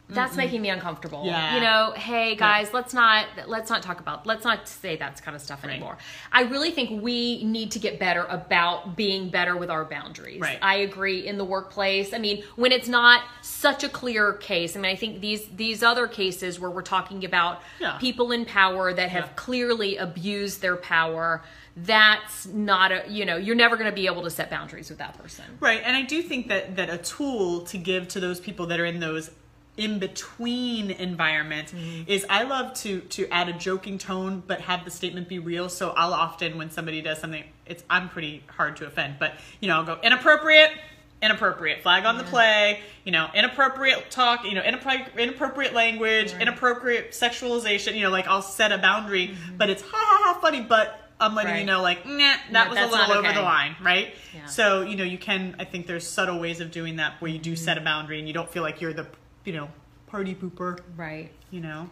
that's 0.10 0.36
making 0.36 0.62
me 0.62 0.70
uncomfortable. 0.70 1.24
Yeah. 1.26 1.56
You 1.56 1.62
know, 1.62 1.94
hey 1.96 2.36
guys, 2.36 2.74
let's 2.74 2.94
not 2.94 3.26
let's 3.48 3.70
not 3.70 3.82
talk 3.82 4.00
about 4.00 4.26
let's 4.26 4.44
not 4.44 4.68
say 4.68 4.96
that 4.98 5.22
kind 5.24 5.36
of 5.36 5.42
stuff 5.42 5.64
Right. 5.64 5.72
anymore. 5.72 5.98
I 6.32 6.42
really 6.44 6.72
think 6.72 7.02
we 7.02 7.44
need 7.44 7.72
to 7.72 7.80
get 7.80 8.00
better 8.00 8.26
about 8.30 8.96
being 8.96 9.30
better 9.30 9.56
with 9.58 9.70
our 9.72 9.86
boundaries. 9.86 10.42
Right. 10.42 10.60
I 10.62 10.76
agree 10.78 11.26
in 11.26 11.38
the 11.38 11.46
workplace. 11.46 12.14
I 12.14 12.18
mean, 12.20 12.44
when 12.56 12.72
it's 12.72 12.88
not 12.90 13.24
such 13.42 13.84
a 13.84 13.90
clear 13.90 14.34
case. 14.34 14.76
I 14.76 14.80
mean, 14.82 14.92
I 14.92 14.96
think 14.96 15.22
these 15.22 15.48
these 15.56 15.82
other 15.84 16.08
cases 16.08 16.60
where 16.60 16.70
we're 16.70 16.82
talking 16.82 17.24
about 17.26 17.62
Yeah. 17.80 17.98
people 18.00 18.32
in 18.32 18.46
power 18.46 18.94
that 18.94 19.10
have 19.10 19.26
Yeah. 19.26 19.34
clearly 19.36 19.98
abused 19.98 20.62
their 20.62 20.76
power, 20.76 21.44
that's 21.76 22.46
not 22.46 22.92
a, 22.92 23.04
you 23.10 23.26
know, 23.26 23.36
you're 23.38 23.56
never 23.56 23.76
going 23.78 23.90
to 23.90 23.96
be 23.96 24.06
able 24.06 24.22
to 24.22 24.30
set 24.30 24.50
boundaries 24.50 24.90
with 24.90 25.00
that 25.00 25.18
person. 25.18 25.46
Right, 25.60 25.82
and 25.84 25.96
I 25.96 26.04
do 26.04 26.22
think 26.22 26.48
that 26.50 26.76
that 26.76 26.90
a 26.90 26.98
tool 27.00 27.62
to 27.62 27.78
give 27.80 28.08
to 28.10 28.20
those 28.20 28.40
people 28.40 28.68
that 28.68 28.80
are 28.80 28.86
in 28.86 29.00
those 29.00 29.32
in 29.76 29.98
between 30.00 30.92
environments 30.92 31.74
is 32.08 32.26
I 32.30 32.44
love 32.44 32.74
to 32.76 33.02
to 33.02 33.28
add 33.30 33.50
a 33.50 33.54
joking 33.54 33.98
tone 33.98 34.44
but 34.46 34.62
have 34.62 34.86
the 34.86 34.92
statement 34.92 35.28
be 35.28 35.40
real. 35.40 35.68
So 35.70 35.92
I'll 35.92 36.14
often 36.14 36.58
when 36.58 36.70
somebody 36.70 37.02
does 37.02 37.20
something, 37.20 37.44
it's 37.66 37.84
I'm 37.90 38.10
pretty 38.10 38.44
hard 38.48 38.78
to 38.78 38.86
offend, 38.86 39.16
but 39.20 39.34
you 39.60 39.68
know 39.68 39.78
I'll 39.78 39.84
go 39.86 40.00
inappropriate. 40.04 40.72
Inappropriate 41.22 41.82
flag 41.84 42.04
on 42.04 42.18
the 42.18 42.26
play, 42.26 42.82
you 43.06 43.14
know, 43.14 43.30
inappropriate 43.34 44.12
talk, 44.12 44.44
you 44.44 44.56
know, 44.56 44.62
inappropriate, 44.62 45.18
inappropriate 45.18 45.74
language, 45.74 46.34
inappropriate 46.34 47.12
sexualization, 47.12 47.96
you 47.96 48.02
know, 48.02 48.10
like 48.10 48.28
I'll 48.28 48.42
set 48.42 48.74
a 48.74 48.78
boundary, 48.78 49.34
but 49.58 49.70
it's 49.70 49.82
ha 49.82 49.88
ha 49.94 50.34
ha 50.34 50.40
funny, 50.42 50.60
but 50.60 51.00
I'm 51.22 51.34
letting 51.34 51.56
you 51.60 51.66
know, 51.66 51.82
like, 51.82 52.06
nah, 52.06 52.18
that 52.18 52.50
Yeah, 52.52 52.70
was 52.70 52.78
a 52.78 52.82
little 52.82 52.98
not 52.98 53.10
over 53.12 53.32
the 53.32 53.42
line, 53.42 53.78
right? 53.82 54.14
Yeah. 54.36 54.48
So, 54.48 54.82
you 54.82 54.98
know, 54.98 55.06
you 55.06 55.18
can, 55.18 55.56
I 55.60 55.64
think 55.64 55.88
there's 55.88 56.06
subtle 56.06 56.42
ways 56.42 56.60
of 56.60 56.72
doing 56.72 56.98
that 56.98 57.22
where 57.22 57.32
you 57.32 57.40
do 57.40 57.56
set 57.56 57.78
a 57.78 57.80
Mm-hmm. 57.80 57.86
boundary 57.86 58.20
and 58.20 58.28
you 58.28 58.34
don't 58.34 58.50
feel 58.50 58.64
like 58.64 58.82
you're 58.82 58.92
the, 58.92 59.08
you 59.46 59.54
know, 59.54 59.70
party 60.08 60.36
pooper, 60.36 60.80
Right. 60.96 61.32
you 61.52 61.60
know? 61.62 61.90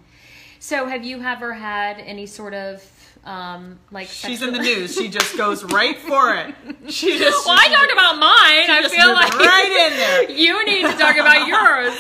So, 0.60 0.86
have 0.86 1.04
you 1.04 1.22
ever 1.24 1.54
had 1.54 2.00
any 2.00 2.26
sort 2.28 2.54
of 2.54 2.84
um 3.24 3.78
like 3.92 4.08
She's 4.08 4.42
in 4.42 4.52
the 4.52 4.60
news. 4.72 4.96
She 4.96 5.08
just 5.08 5.38
goes 5.38 5.64
right 5.64 5.98
for 5.98 6.34
it. 6.36 6.56
She 6.92 7.18
just. 7.20 7.46
Well, 7.46 7.56
I 7.60 7.68
she 7.68 7.76
talked 7.76 7.92
about 7.92 8.16
mine. 8.18 8.70
I 8.70 8.88
feel 8.90 9.14
like 9.14 9.38
right 9.38 9.90
in 9.92 9.98
there. 9.98 10.38
you 10.38 10.66
need 10.66 10.82
to 10.84 10.98
talk 10.98 11.16
about 11.18 11.48
yours. 11.54 11.96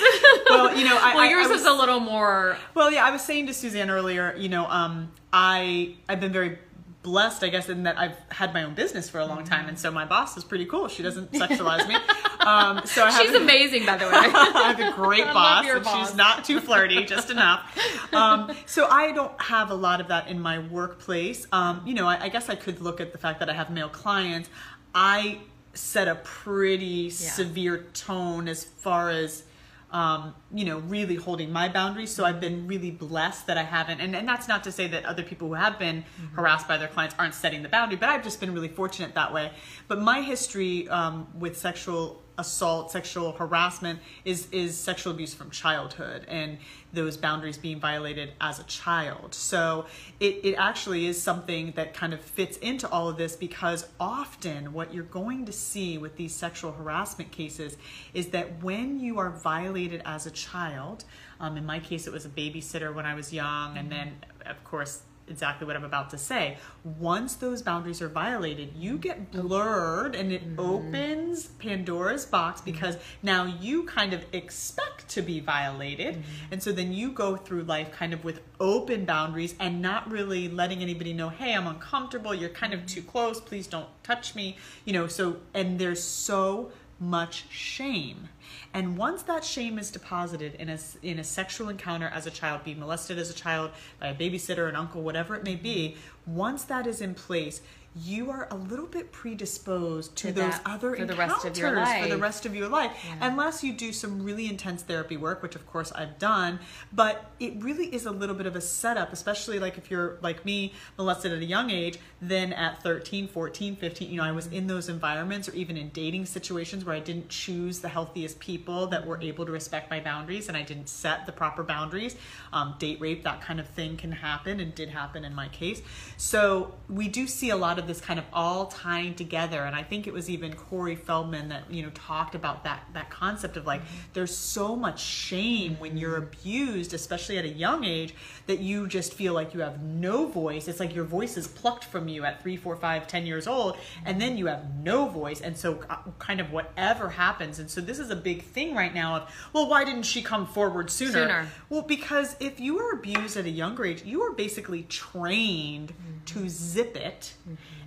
Well, 0.49 0.75
you 0.75 0.83
know, 0.85 0.97
I, 0.97 1.13
well, 1.15 1.23
I- 1.25 1.29
yours 1.29 1.47
I 1.47 1.51
was, 1.51 1.61
is 1.61 1.67
a 1.67 1.73
little 1.73 1.99
more. 1.99 2.57
Well, 2.73 2.91
yeah, 2.91 3.05
I 3.05 3.11
was 3.11 3.21
saying 3.23 3.45
to 3.47 3.53
Suzanne 3.53 3.89
earlier, 3.91 4.35
you 4.37 4.49
know, 4.49 4.65
um, 4.67 5.11
I 5.31 5.95
I've 6.09 6.19
been 6.19 6.31
very 6.33 6.57
blessed, 7.03 7.43
I 7.43 7.49
guess, 7.49 7.69
in 7.69 7.83
that 7.83 7.97
I've 7.97 8.15
had 8.29 8.53
my 8.53 8.63
own 8.63 8.73
business 8.73 9.09
for 9.09 9.19
a 9.19 9.25
long 9.25 9.43
time, 9.43 9.67
and 9.67 9.77
so 9.77 9.91
my 9.91 10.05
boss 10.05 10.37
is 10.37 10.43
pretty 10.43 10.65
cool. 10.65 10.87
She 10.87 11.01
doesn't 11.03 11.31
sexualize 11.31 11.87
me. 11.87 11.95
Um, 12.41 12.81
so 12.85 13.03
I 13.03 13.11
have 13.11 13.27
She's 13.27 13.35
amazing, 13.35 13.85
by 13.85 13.97
the 13.97 14.05
way. 14.05 14.11
I 14.15 14.73
have 14.75 14.93
a 14.93 14.95
great 14.95 15.25
boss, 15.31 15.63
and 15.63 15.83
boss. 15.83 16.07
she's 16.09 16.17
not 16.17 16.43
too 16.43 16.59
flirty, 16.59 17.05
just 17.05 17.29
enough. 17.29 17.77
Um, 18.11 18.51
so 18.65 18.87
I 18.89 19.11
don't 19.11 19.39
have 19.39 19.69
a 19.69 19.75
lot 19.75 20.01
of 20.01 20.07
that 20.07 20.27
in 20.27 20.39
my 20.39 20.57
workplace. 20.57 21.45
Um, 21.51 21.83
you 21.85 21.93
know, 21.93 22.07
I, 22.07 22.23
I 22.23 22.29
guess 22.29 22.49
I 22.49 22.55
could 22.55 22.81
look 22.81 22.99
at 22.99 23.11
the 23.11 23.19
fact 23.19 23.41
that 23.41 23.49
I 23.51 23.53
have 23.53 23.69
male 23.69 23.89
clients. 23.89 24.49
I 24.95 25.37
set 25.75 26.07
a 26.07 26.15
pretty 26.15 27.11
severe 27.11 27.85
tone 27.93 28.47
as 28.47 28.63
far 28.63 29.11
as 29.11 29.43
um, 29.91 30.33
you 30.53 30.65
know, 30.65 30.79
really 30.79 31.15
holding 31.15 31.51
my 31.51 31.67
boundaries. 31.69 32.11
So 32.11 32.23
I've 32.23 32.39
been 32.39 32.67
really 32.67 32.91
blessed 32.91 33.47
that 33.47 33.57
I 33.57 33.63
haven't, 33.63 33.99
and, 33.99 34.15
and 34.15 34.27
that's 34.27 34.47
not 34.47 34.63
to 34.63 34.71
say 34.71 34.87
that 34.87 35.05
other 35.05 35.23
people 35.23 35.49
who 35.49 35.53
have 35.55 35.77
been 35.77 36.03
harassed 36.33 36.67
by 36.67 36.77
their 36.77 36.87
clients 36.87 37.15
aren't 37.19 37.33
setting 37.33 37.61
the 37.61 37.69
boundary, 37.69 37.97
but 37.97 38.09
I've 38.09 38.23
just 38.23 38.39
been 38.39 38.53
really 38.53 38.69
fortunate 38.69 39.13
that 39.15 39.33
way. 39.33 39.51
But 39.87 39.99
my 39.99 40.21
history 40.21 40.87
um, 40.89 41.27
with 41.37 41.57
sexual 41.57 42.21
assault, 42.41 42.91
sexual 42.91 43.31
harassment 43.31 43.99
is 44.25 44.47
is 44.51 44.77
sexual 44.77 45.13
abuse 45.13 45.33
from 45.33 45.49
childhood 45.49 46.25
and 46.27 46.57
those 46.93 47.15
boundaries 47.15 47.57
being 47.57 47.79
violated 47.79 48.33
as 48.41 48.59
a 48.59 48.63
child. 48.63 49.33
So 49.33 49.85
it, 50.19 50.41
it 50.43 50.55
actually 50.55 51.05
is 51.05 51.21
something 51.21 51.71
that 51.77 51.93
kind 51.93 52.13
of 52.13 52.19
fits 52.19 52.57
into 52.57 52.89
all 52.89 53.07
of 53.07 53.15
this 53.15 53.37
because 53.37 53.87
often 53.99 54.73
what 54.73 54.93
you're 54.93 55.03
going 55.05 55.45
to 55.45 55.53
see 55.53 55.97
with 55.97 56.17
these 56.17 56.35
sexual 56.35 56.73
harassment 56.73 57.31
cases 57.31 57.77
is 58.13 58.27
that 58.29 58.61
when 58.61 58.99
you 58.99 59.19
are 59.19 59.29
violated 59.29 60.01
as 60.03 60.25
a 60.25 60.31
child, 60.31 61.05
um, 61.39 61.55
in 61.55 61.65
my 61.65 61.79
case 61.79 62.07
it 62.07 62.13
was 62.13 62.25
a 62.25 62.29
babysitter 62.29 62.93
when 62.93 63.05
I 63.05 63.15
was 63.15 63.31
young, 63.31 63.77
and 63.77 63.89
then 63.89 64.17
of 64.45 64.61
course 64.65 65.03
exactly 65.31 65.65
what 65.65 65.75
I'm 65.75 65.83
about 65.83 66.11
to 66.11 66.17
say. 66.17 66.57
Once 66.83 67.35
those 67.35 67.63
boundaries 67.63 68.01
are 68.01 68.09
violated, 68.09 68.73
you 68.75 68.97
get 68.97 69.31
blurred 69.31 70.13
and 70.13 70.31
it 70.31 70.45
mm-hmm. 70.45 70.59
opens 70.59 71.47
Pandora's 71.47 72.25
box 72.25 72.61
mm-hmm. 72.61 72.71
because 72.71 72.97
now 73.23 73.45
you 73.45 73.83
kind 73.83 74.13
of 74.13 74.23
expect 74.33 75.09
to 75.09 75.21
be 75.21 75.39
violated. 75.39 76.15
Mm-hmm. 76.15 76.51
And 76.51 76.61
so 76.61 76.71
then 76.71 76.93
you 76.93 77.11
go 77.11 77.35
through 77.35 77.63
life 77.63 77.91
kind 77.91 78.13
of 78.13 78.23
with 78.23 78.41
open 78.59 79.05
boundaries 79.05 79.55
and 79.59 79.81
not 79.81 80.11
really 80.11 80.47
letting 80.47 80.81
anybody 80.81 81.13
know, 81.13 81.29
hey, 81.29 81.55
I'm 81.55 81.65
uncomfortable, 81.65 82.35
you're 82.35 82.49
kind 82.49 82.73
of 82.73 82.85
too 82.85 83.01
close, 83.01 83.41
please 83.41 83.65
don't 83.65 83.89
touch 84.03 84.35
me. 84.35 84.57
You 84.85 84.93
know, 84.93 85.07
so, 85.07 85.37
and 85.53 85.79
there's 85.79 86.03
so 86.03 86.71
much 87.01 87.45
shame. 87.49 88.29
And 88.73 88.95
once 88.95 89.23
that 89.23 89.43
shame 89.43 89.79
is 89.79 89.89
deposited 89.89 90.53
in 90.55 90.69
a, 90.69 90.77
in 91.01 91.17
a 91.17 91.23
sexual 91.23 91.67
encounter 91.67 92.07
as 92.13 92.27
a 92.27 92.31
child, 92.31 92.63
being 92.63 92.79
molested 92.79 93.17
as 93.17 93.29
a 93.29 93.33
child 93.33 93.71
by 93.99 94.09
a 94.09 94.15
babysitter, 94.15 94.69
an 94.69 94.75
uncle, 94.75 95.01
whatever 95.01 95.35
it 95.35 95.43
may 95.43 95.55
be, 95.55 95.97
once 96.27 96.63
that 96.65 96.85
is 96.85 97.01
in 97.01 97.15
place, 97.15 97.61
you 97.93 98.31
are 98.31 98.47
a 98.51 98.55
little 98.55 98.85
bit 98.85 99.11
predisposed 99.11 100.15
to, 100.15 100.27
To 100.27 100.33
those 100.33 100.51
that 100.51 100.61
other 100.65 100.95
for 100.95 101.05
the 101.05 101.11
encounters 101.11 101.17
rest 101.17 101.45
of 101.45 101.57
your 101.57 101.85
for 101.85 102.07
the 102.07 102.17
rest 102.17 102.45
of 102.45 102.55
your 102.55 102.69
life, 102.69 102.91
unless 103.19 103.63
you 103.63 103.73
do 103.73 103.91
some 103.91 104.23
really 104.23 104.47
intense 104.47 104.81
therapy 104.81 105.17
work, 105.17 105.43
which 105.43 105.55
of 105.55 105.67
course 105.67 105.91
I've 105.91 106.17
done. 106.17 106.59
But 106.93 107.25
it 107.39 107.61
really 107.61 107.93
is 107.93 108.05
a 108.05 108.11
little 108.11 108.35
bit 108.35 108.45
of 108.45 108.55
a 108.55 108.61
setup, 108.61 109.11
especially 109.11 109.59
like 109.59 109.77
if 109.77 109.91
you're 109.91 110.17
like 110.21 110.45
me, 110.45 110.73
molested 110.97 111.33
at 111.33 111.39
a 111.39 111.45
young 111.45 111.69
age, 111.69 111.99
then 112.21 112.53
at 112.53 112.81
13, 112.81 113.27
14, 113.27 113.75
15, 113.75 114.09
you 114.09 114.17
know, 114.17 114.23
I 114.23 114.31
was 114.31 114.47
in 114.47 114.67
those 114.67 114.87
environments 114.87 115.49
or 115.49 115.53
even 115.53 115.75
in 115.75 115.89
dating 115.89 116.27
situations 116.27 116.85
where 116.85 116.95
I 116.95 116.99
didn't 117.01 117.27
choose 117.27 117.79
the 117.79 117.89
healthiest 117.89 118.39
people 118.39 118.87
that 118.87 119.05
were 119.05 119.19
able 119.21 119.45
to 119.45 119.51
respect 119.51 119.89
my 119.89 119.99
boundaries 119.99 120.47
and 120.47 120.55
I 120.55 120.61
didn't 120.61 120.87
set 120.87 121.25
the 121.25 121.33
proper 121.33 121.61
boundaries. 121.61 122.15
Um, 122.53 122.75
date 122.79 123.01
rape, 123.01 123.23
that 123.23 123.41
kind 123.41 123.59
of 123.59 123.67
thing 123.67 123.97
can 123.97 124.13
happen 124.13 124.61
and 124.61 124.73
did 124.73 124.89
happen 124.89 125.25
in 125.25 125.35
my 125.35 125.49
case. 125.49 125.81
So 126.15 126.75
we 126.87 127.09
do 127.09 127.27
see 127.27 127.49
a 127.49 127.57
lot 127.57 127.79
of 127.79 127.80
this 127.87 128.01
kind 128.01 128.19
of 128.19 128.25
all 128.33 128.67
tying 128.67 129.15
together. 129.15 129.61
And 129.61 129.75
I 129.75 129.83
think 129.83 130.07
it 130.07 130.13
was 130.13 130.29
even 130.29 130.53
Corey 130.53 130.95
Feldman 130.95 131.49
that, 131.49 131.71
you 131.71 131.83
know, 131.83 131.89
talked 131.91 132.35
about 132.35 132.63
that, 132.63 132.83
that 132.93 133.09
concept 133.09 133.57
of 133.57 133.65
like, 133.65 133.81
mm-hmm. 133.81 133.97
there's 134.13 134.35
so 134.35 134.75
much 134.75 135.01
shame 135.01 135.75
when 135.79 135.97
you're 135.97 136.21
mm-hmm. 136.21 136.39
abused, 136.39 136.93
especially 136.93 137.37
at 137.37 137.45
a 137.45 137.49
young 137.49 137.83
age, 137.83 138.13
that 138.47 138.59
you 138.59 138.87
just 138.87 139.13
feel 139.13 139.33
like 139.33 139.53
you 139.53 139.61
have 139.61 139.81
no 139.81 140.27
voice. 140.27 140.67
It's 140.67 140.79
like 140.79 140.95
your 140.95 141.05
voice 141.05 141.37
is 141.37 141.47
plucked 141.47 141.85
from 141.85 142.07
you 142.07 142.25
at 142.25 142.41
three, 142.41 142.57
four, 142.57 142.75
five, 142.75 143.07
ten 143.07 143.25
years 143.25 143.47
old, 143.47 143.77
and 144.05 144.21
then 144.21 144.37
you 144.37 144.47
have 144.47 144.75
no 144.83 145.07
voice. 145.07 145.41
And 145.41 145.57
so, 145.57 145.79
uh, 145.89 145.97
kind 146.19 146.39
of 146.39 146.51
whatever 146.51 147.09
happens. 147.09 147.59
And 147.59 147.69
so, 147.69 147.81
this 147.81 147.99
is 147.99 148.09
a 148.09 148.15
big 148.15 148.43
thing 148.43 148.75
right 148.75 148.93
now 148.93 149.15
of, 149.17 149.35
well, 149.53 149.69
why 149.69 149.83
didn't 149.83 150.03
she 150.03 150.21
come 150.21 150.45
forward 150.47 150.89
sooner? 150.89 151.11
Sooner. 151.11 151.47
Well, 151.69 151.81
because 151.81 152.35
if 152.39 152.59
you 152.59 152.75
were 152.75 152.91
abused 152.91 153.37
at 153.37 153.45
a 153.45 153.49
younger 153.49 153.85
age, 153.85 154.03
you 154.03 154.21
are 154.21 154.33
basically 154.33 154.83
trained 154.83 155.89
mm-hmm. 155.89 156.25
to 156.25 156.49
zip 156.49 156.95
it 156.95 157.33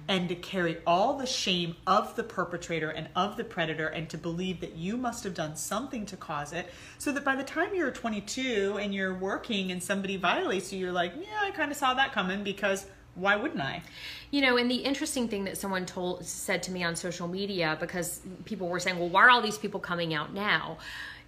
and 0.06 0.28
to 0.28 0.34
carry 0.34 0.78
all 0.86 1.16
the 1.16 1.26
shame 1.26 1.76
of 1.86 2.14
the 2.14 2.22
perpetrator 2.22 2.90
and 2.90 3.08
of 3.16 3.36
the 3.36 3.44
predator 3.44 3.88
and 3.88 4.08
to 4.10 4.18
believe 4.18 4.60
that 4.60 4.76
you 4.76 4.96
must 4.96 5.24
have 5.24 5.34
done 5.34 5.56
something 5.56 6.04
to 6.04 6.16
cause 6.16 6.52
it 6.52 6.70
so 6.98 7.10
that 7.12 7.24
by 7.24 7.34
the 7.34 7.42
time 7.42 7.74
you're 7.74 7.90
22 7.90 8.78
and 8.80 8.94
you're 8.94 9.14
working 9.14 9.72
and 9.72 9.82
somebody 9.82 10.16
violates 10.16 10.72
you, 10.72 10.78
you're 10.78 10.92
like, 10.92 11.14
yeah, 11.18 11.40
I 11.42 11.50
kind 11.52 11.70
of 11.70 11.78
saw 11.78 11.94
that 11.94 12.12
coming 12.12 12.44
because 12.44 12.86
why 13.14 13.36
wouldn't 13.36 13.60
I? 13.60 13.82
You 14.30 14.42
know, 14.42 14.56
and 14.56 14.70
the 14.70 14.76
interesting 14.76 15.28
thing 15.28 15.44
that 15.44 15.56
someone 15.56 15.86
told 15.86 16.24
said 16.24 16.62
to 16.64 16.72
me 16.72 16.82
on 16.82 16.96
social 16.96 17.28
media 17.28 17.76
because 17.78 18.20
people 18.44 18.68
were 18.68 18.80
saying, 18.80 18.98
"Well, 18.98 19.08
why 19.08 19.22
are 19.22 19.30
all 19.30 19.40
these 19.40 19.58
people 19.58 19.80
coming 19.80 20.14
out 20.14 20.32
now?" 20.32 20.78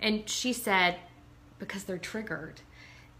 And 0.01 0.29
she 0.29 0.53
said, 0.53 0.97
"Because 1.59 1.85
they're 1.85 1.99
triggered. 1.99 2.61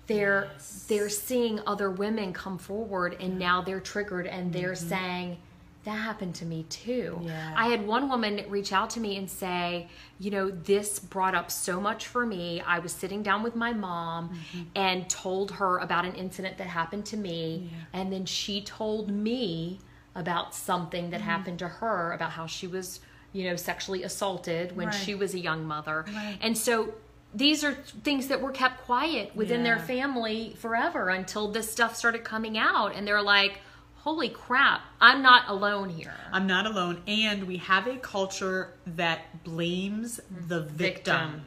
They're 0.07 0.51
they're 0.89 1.09
seeing 1.09 1.61
other 1.67 1.91
women 1.91 2.33
come 2.33 2.59
forward 2.59 3.17
and 3.21 3.39
now 3.39 3.61
they're 3.61 3.81
triggered 3.81 4.27
and 4.27 4.53
they're 4.53 4.73
mm-hmm. 4.73 4.89
saying 4.89 5.39
that 5.87 5.93
happened 5.93 6.35
to 6.35 6.45
me 6.45 6.65
too. 6.69 7.21
Yeah. 7.23 7.55
I 7.57 7.69
had 7.69 7.87
one 7.87 8.09
woman 8.09 8.45
reach 8.49 8.73
out 8.73 8.91
to 8.91 9.01
me 9.01 9.17
and 9.17 9.31
say, 9.31 9.87
you 10.19 10.33
know, 10.33 10.51
this 10.51 10.99
brought 10.99 11.37
up 11.37 11.49
so 11.49 11.81
much 11.81 12.09
for 12.09 12.27
me. 12.27 12.61
I 12.61 12.81
was 12.81 12.91
sitting 12.91 13.23
down 13.23 13.45
with 13.45 13.55
my 13.55 13.73
mom 13.73 14.31
mm-hmm. 14.31 14.63
and 14.75 15.09
told 15.09 15.53
her 15.53 15.79
about 15.79 16.05
an 16.05 16.15
incident 16.15 16.59
that 16.59 16.67
happened 16.67 17.07
to 17.07 17.17
me. 17.17 17.71
Yeah. 17.71 18.01
And 18.01 18.13
then 18.13 18.27
she 18.27 18.63
told 18.63 19.11
me 19.11 19.79
about 20.17 20.57
something 20.57 21.11
that 21.11 21.21
mm-hmm. 21.21 21.31
happened 21.31 21.61
to 21.61 21.69
her, 21.69 22.13
about 22.13 22.33
how 22.33 22.47
she 22.47 22.67
was, 22.67 22.99
you 23.33 23.49
know, 23.49 23.55
sexually 23.55 24.03
assaulted 24.03 24.75
when 24.77 24.89
Right. 24.89 24.95
she 24.95 25.15
was 25.15 25.35
a 25.35 25.39
young 25.39 25.65
mother. 25.65 26.05
Right. 26.09 26.37
And 26.41 26.59
so 26.59 26.95
these 27.37 27.63
are 27.63 27.75
things 27.75 28.29
that 28.29 28.41
were 28.41 28.51
kept 28.51 28.85
quiet 28.85 29.37
within 29.37 29.63
their 29.63 29.79
family 29.79 30.57
forever 30.59 31.11
until 31.11 31.53
this 31.53 31.71
stuff 31.71 31.95
started 31.95 32.25
coming 32.25 32.57
out. 32.57 32.95
And 32.95 33.07
they're 33.07 33.21
like, 33.21 33.61
holy 33.97 34.31
crap, 34.31 34.81
I'm 35.03 35.21
not 35.23 35.49
alone 35.49 35.91
here. 35.91 36.15
I'm 36.33 36.47
not 36.47 36.65
alone. 36.65 37.03
And 37.07 37.45
we 37.45 37.59
have 37.59 37.87
a 37.87 37.97
culture 37.97 38.73
that 38.87 39.45
blames 39.45 40.19
the 40.49 40.63
victim. 40.63 41.33
Victim. 41.33 41.45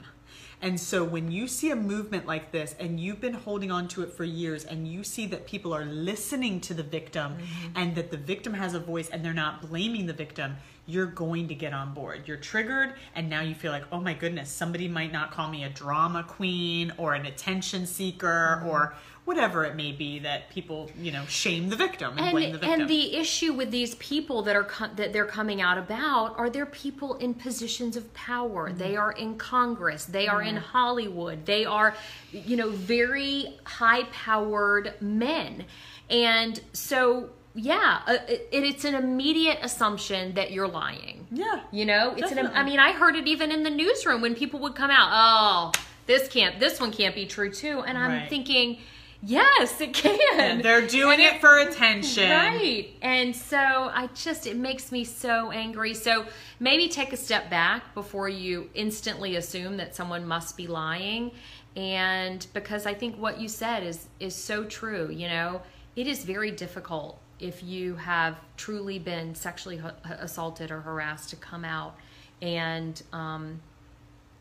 And 0.61 0.79
so 0.79 1.03
when 1.03 1.31
you 1.31 1.47
see 1.47 1.71
a 1.71 1.75
movement 1.75 2.25
like 2.25 2.51
this 2.51 2.75
and 2.79 2.99
you've 2.99 3.21
been 3.21 3.33
holding 3.33 3.71
on 3.71 3.87
to 3.89 4.03
it 4.03 4.11
for 4.11 4.25
years 4.25 4.65
and 4.65 4.87
you 4.87 5.03
see 5.03 5.25
that 5.27 5.47
people 5.47 5.73
are 5.73 5.85
listening 5.85 6.59
to 6.61 6.73
the 6.73 6.83
victim 6.83 7.37
mm-hmm. 7.37 7.77
and 7.77 7.95
that 7.95 8.11
the 8.11 8.17
victim 8.17 8.53
has 8.53 8.73
a 8.73 8.79
voice 8.79 9.09
and 9.09 9.23
they're 9.23 9.33
not 9.33 9.61
blaming 9.61 10.05
the 10.05 10.13
victim, 10.13 10.57
you're 10.85 11.05
going 11.05 11.47
to 11.47 11.55
get 11.55 11.71
on 11.71 11.93
board. 11.93 12.23
You're 12.25 12.37
triggered 12.37 12.95
and 13.15 13.29
now 13.29 13.41
you 13.41 13.55
feel 13.55 13.71
like, 13.71 13.85
oh 13.91 14.01
my 14.01 14.13
goodness, 14.13 14.49
somebody 14.49 14.87
might 14.87 15.13
not 15.13 15.31
call 15.31 15.49
me 15.49 15.63
a 15.63 15.69
drama 15.69 16.23
queen 16.23 16.91
or 16.97 17.13
an 17.13 17.25
attention 17.25 17.85
seeker 17.85 18.59
mm-hmm. 18.59 18.69
or 18.69 18.95
whatever 19.29 19.63
it 19.63 19.75
may 19.75 19.91
be 19.91 20.17
that 20.17 20.50
people, 20.50 20.89
you 21.00 21.12
know, 21.12 21.24
shame 21.27 21.69
the 21.69 21.75
victim 21.75 22.09
and, 22.17 22.21
and 22.21 22.31
blame 22.31 22.51
the 22.51 22.57
victim. 22.57 22.81
and 22.81 22.89
the 22.89 23.15
issue 23.15 23.53
with 23.53 23.69
these 23.69 23.93
people 23.95 24.41
that 24.41 24.55
are 24.55 24.63
co- 24.63 24.89
that 24.95 25.13
they're 25.13 25.27
coming 25.39 25.62
out 25.62 25.77
about 25.77 26.36
are 26.39 26.50
they're 26.50 26.65
people 26.65 27.13
in 27.17 27.36
positions 27.36 27.95
of 27.95 28.12
power. 28.15 28.69
Mm-hmm. 28.69 28.79
They 28.79 28.95
are 28.95 29.12
in 29.12 29.38
Congress. 29.38 30.05
They 30.05 30.27
are 30.27 30.41
in 30.41 30.55
Hollywood. 30.57 31.45
They 31.45 31.63
are, 31.63 31.93
you 32.31 32.57
know, 32.57 32.71
very 32.71 33.55
high 33.65 34.05
powered 34.05 34.95
men, 35.00 35.65
and 36.09 36.59
so 36.74 37.29
yeah, 37.53 38.01
uh, 38.07 38.17
it, 38.27 38.48
it's 38.51 38.83
an 38.83 38.95
immediate 38.95 39.59
assumption 39.62 40.33
that 40.33 40.51
you're 40.51 40.67
lying. 40.67 41.27
yeah. 41.31 41.62
You 41.71 41.86
know, 41.86 42.15
it's 42.17 42.31
an. 42.31 42.48
I 42.48 42.63
mean, 42.63 42.79
I 42.79 42.93
heard 42.93 43.15
it 43.15 43.27
even 43.27 43.51
in 43.51 43.62
the 43.62 43.69
newsroom 43.69 44.21
when 44.21 44.33
people 44.33 44.59
would 44.62 44.74
come 44.74 44.89
out. 44.89 45.09
Oh, 45.12 45.71
this 46.07 46.27
can't. 46.29 46.59
This 46.59 46.79
one 46.79 46.91
can't 46.91 47.13
be 47.13 47.27
true 47.27 47.51
too. 47.51 47.81
And 47.86 47.95
I'm 47.95 48.12
Right. 48.12 48.29
thinking, 48.29 48.79
yes, 49.21 49.79
it 49.81 49.93
can. 49.93 50.61
They're 50.61 50.88
doing 50.88 51.19
it 51.19 51.41
for 51.41 51.59
attention. 51.59 52.29
Right. 52.29 52.89
And 53.01 53.35
so 53.35 53.57
I 53.57 54.09
just, 54.13 54.47
it 54.47 54.57
makes 54.57 54.91
me 54.91 55.03
so 55.03 55.51
angry. 55.51 55.93
So 55.93 56.25
maybe 56.59 56.88
take 56.88 57.13
a 57.13 57.17
step 57.17 57.49
back 57.49 57.93
before 57.93 58.29
you 58.29 58.69
instantly 58.73 59.35
assume 59.35 59.77
that 59.77 59.95
someone 59.95 60.27
must 60.27 60.57
be 60.57 60.67
lying. 60.67 61.31
And 61.75 62.45
because 62.53 62.85
I 62.85 62.93
think 62.93 63.15
what 63.17 63.39
you 63.39 63.47
said 63.47 63.83
is, 63.83 64.07
is 64.19 64.35
so 64.35 64.63
true, 64.63 65.09
you 65.11 65.27
know, 65.27 65.61
it 65.95 66.07
is 66.07 66.23
very 66.23 66.51
difficult 66.51 67.19
if 67.39 67.63
you 67.63 67.95
have 67.95 68.38
truly 68.57 68.99
been 68.99 69.33
sexually 69.35 69.81
assaulted 70.05 70.71
or 70.71 70.81
harassed 70.81 71.29
to 71.29 71.35
come 71.35 71.63
out 71.63 71.95
and, 72.41 73.01
um, 73.13 73.61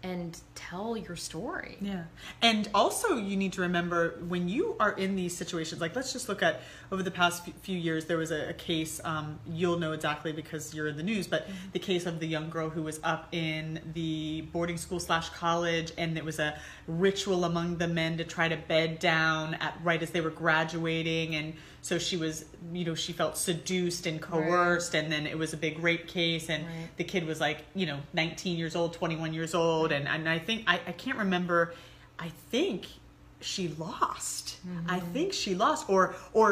and 0.03 0.39
tell 0.55 0.97
your 0.97 1.17
story. 1.17 1.77
Yeah. 1.81 2.05
And 2.41 2.69
also, 2.73 3.17
you 3.17 3.37
need 3.37 3.53
to 3.55 3.63
remember 3.63 4.19
when 4.29 4.49
you 4.49 4.77
are 4.79 4.93
in 4.93 5.17
these 5.17 5.37
situations, 5.37 5.81
like 5.81 5.97
let's 5.97 6.13
just 6.13 6.29
look 6.29 6.43
at 6.43 6.61
over 6.93 7.03
the 7.03 7.11
past 7.11 7.45
few- 7.63 7.79
years, 7.79 8.07
there 8.07 8.17
was 8.17 8.31
a, 8.31 8.51
a 8.51 8.53
case, 8.55 9.01
um, 9.05 9.39
you'll 9.47 9.79
know 9.79 9.93
exactly 9.93 10.33
because 10.33 10.75
you're 10.75 10.89
in 10.89 10.97
the 10.97 11.03
news, 11.03 11.27
but 11.27 11.49
the 11.73 11.79
case 11.79 12.07
of 12.07 12.19
the 12.21 12.27
young 12.27 12.49
girl 12.49 12.71
who 12.71 12.83
was 12.83 13.01
up 13.03 13.29
in 13.33 13.81
the 13.95 14.43
boarding 14.53 14.77
school 14.77 15.01
slash 15.01 15.29
college, 15.31 15.93
and 15.97 16.17
it 16.17 16.25
was 16.25 16.39
a 16.39 16.59
ritual 16.87 17.45
among 17.45 17.79
the 17.79 17.89
men 17.89 18.17
to 18.19 18.25
try 18.25 18.49
to 18.49 18.57
bed 18.57 18.99
down 18.99 19.55
at 19.55 19.79
right 19.83 20.03
as 20.03 20.11
they 20.11 20.21
were 20.21 20.31
graduating. 20.31 21.35
And 21.35 21.55
so 21.89 21.99
she 21.99 22.17
was, 22.19 22.45
you 22.79 22.85
know, 22.85 22.95
she 22.95 23.13
felt 23.15 23.35
seduced 23.39 24.07
and 24.07 24.21
coerced, 24.21 24.93
and 24.95 25.11
then 25.13 25.27
it 25.27 25.39
was 25.39 25.51
a 25.55 25.57
big 25.57 25.75
rape 25.89 26.07
case, 26.07 26.51
and 26.51 26.61
Right. 26.67 26.89
the 26.99 27.05
kid 27.13 27.23
was 27.27 27.39
like 27.41 27.59
you 27.75 27.87
know 27.91 27.99
19 28.13 28.59
years 28.59 28.75
old 28.77 28.93
21 28.93 29.33
years 29.39 29.55
old 29.55 29.89
and, 29.97 30.05
and 30.15 30.29
i 30.29 30.39
think 30.47 30.59
I, 30.67 30.75
I 30.91 30.93
can't 30.93 31.19
remember 31.19 31.59
i 32.19 32.29
think 32.53 32.81
she 33.41 33.65
lost 33.87 34.57
i 34.89 34.99
Mm-hmm. 34.99 35.13
think 35.15 35.29
she 35.33 35.55
lost 35.55 35.89
or 35.89 36.03
or 36.41 36.49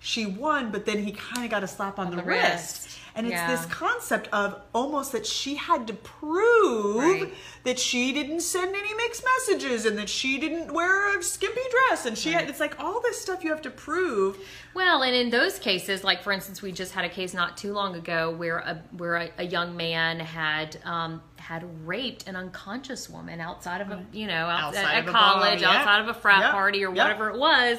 she 0.00 0.26
won 0.26 0.70
but 0.70 0.84
then 0.86 0.98
he 0.98 1.12
kind 1.12 1.44
of 1.44 1.50
got 1.50 1.62
a 1.62 1.66
slap 1.68 1.98
on, 1.98 2.10
the, 2.10 2.16
the 2.16 2.22
wrist. 2.22 2.84
wrist. 2.84 2.98
and 3.14 3.26
it's 3.26 3.32
Yeah. 3.34 3.50
this 3.50 3.66
concept 3.66 4.28
of 4.32 4.60
almost 4.72 5.12
that 5.12 5.26
she 5.26 5.56
had 5.56 5.86
to 5.88 5.94
prove 5.94 6.96
Right. 6.96 7.34
that 7.64 7.78
she 7.78 8.12
didn't 8.12 8.40
send 8.40 8.74
any 8.74 8.94
mixed 8.94 9.24
messages 9.24 9.84
and 9.86 9.98
that 9.98 10.08
she 10.08 10.38
didn't 10.38 10.72
wear 10.72 11.18
a 11.18 11.22
skimpy 11.22 11.60
dress 11.70 12.06
and 12.06 12.16
she 12.16 12.32
had 12.32 12.48
it's 12.48 12.60
like 12.60 12.78
all 12.78 13.00
this 13.00 13.20
stuff 13.20 13.42
you 13.42 13.50
have 13.50 13.62
to 13.62 13.70
prove 13.70 14.38
Well, 14.74 15.02
and 15.02 15.14
in 15.16 15.30
those 15.30 15.58
cases, 15.58 16.04
like 16.04 16.22
for 16.22 16.32
instance, 16.32 16.62
we 16.62 16.70
just 16.70 16.92
had 16.92 17.04
a 17.04 17.08
case 17.08 17.34
not 17.34 17.56
too 17.56 17.72
long 17.72 17.96
ago 17.96 18.30
where 18.30 18.58
a 18.58 18.80
where 18.96 19.16
a, 19.16 19.30
a 19.38 19.42
young 19.44 19.76
man 19.76 20.20
had 20.20 20.78
um, 20.84 21.20
had 21.36 21.64
raped 21.86 22.28
an 22.28 22.36
unconscious 22.36 23.08
woman 23.10 23.40
outside 23.40 23.80
of 23.80 23.90
a 23.90 24.04
you 24.12 24.26
know 24.28 24.46
out, 24.46 24.62
Outside 24.76 24.94
at 24.98 25.02
of 25.02 25.08
a 25.08 25.12
bar, 25.12 25.32
college, 25.34 25.60
yeah. 25.62 25.70
outside 25.78 26.00
of 26.02 26.08
a 26.08 26.14
frat 26.14 26.40
Yeah. 26.40 26.52
party 26.52 26.84
or 26.84 26.90
whatever 26.92 27.30
it 27.30 27.38
was, 27.38 27.78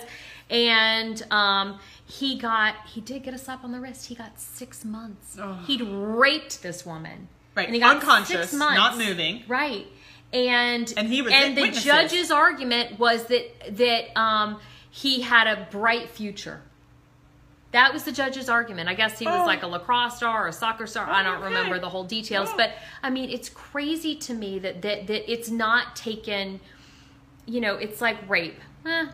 and 0.49 1.21
um, 1.31 1.79
he 2.05 2.37
got 2.37 2.75
he 2.87 3.01
did 3.01 3.23
get 3.23 3.33
a 3.33 3.37
slap 3.37 3.63
on 3.63 3.71
the 3.71 3.79
wrist. 3.79 4.07
He 4.07 4.15
got 4.15 4.39
six 4.39 4.83
months. 4.83 5.37
He'd 5.65 5.81
raped 5.81 6.61
this 6.63 6.85
woman. 6.85 7.27
Right. 7.55 7.67
And 7.67 7.75
he 7.75 7.81
got 7.81 7.97
Unconscious, 7.97 8.53
not 8.53 8.97
moving. 8.97 9.43
Right. 9.47 9.87
And 10.31 10.91
And 10.95 11.07
he 11.07 11.21
was 11.21 11.33
and 11.33 11.57
the 11.57 11.61
witnesses. 11.63 11.83
judge's 11.83 12.31
argument 12.31 12.99
was 12.99 13.25
that 13.25 13.77
that 13.77 14.19
um, 14.19 14.59
he 14.89 15.21
had 15.21 15.47
a 15.47 15.67
bright 15.71 16.09
future. 16.09 16.61
That 17.71 17.93
was 17.93 18.03
the 18.03 18.11
judge's 18.11 18.49
argument. 18.49 18.89
I 18.89 18.95
guess 18.95 19.19
he 19.19 19.25
was 19.25 19.41
Oh. 19.41 19.45
like 19.45 19.61
a 19.61 19.67
lacrosse 19.67 20.17
star 20.17 20.45
or 20.45 20.47
a 20.47 20.53
soccer 20.53 20.87
star. 20.87 21.07
I 21.07 21.21
don't 21.21 21.35
okay. 21.37 21.45
remember 21.45 21.79
the 21.79 21.89
whole 21.89 22.03
details, 22.03 22.49
Oh. 22.51 22.57
but 22.57 22.71
I 23.03 23.11
mean, 23.11 23.29
it's 23.29 23.49
crazy 23.49 24.15
to 24.15 24.33
me 24.33 24.57
that 24.59 24.81
that 24.81 25.05
that 25.07 25.31
it's 25.31 25.49
not 25.49 25.95
taken. 25.95 26.59
You 27.45 27.61
know, 27.61 27.75
it's 27.75 28.01
like 28.01 28.17
rape. 28.29 28.59
Eh, 28.85 29.05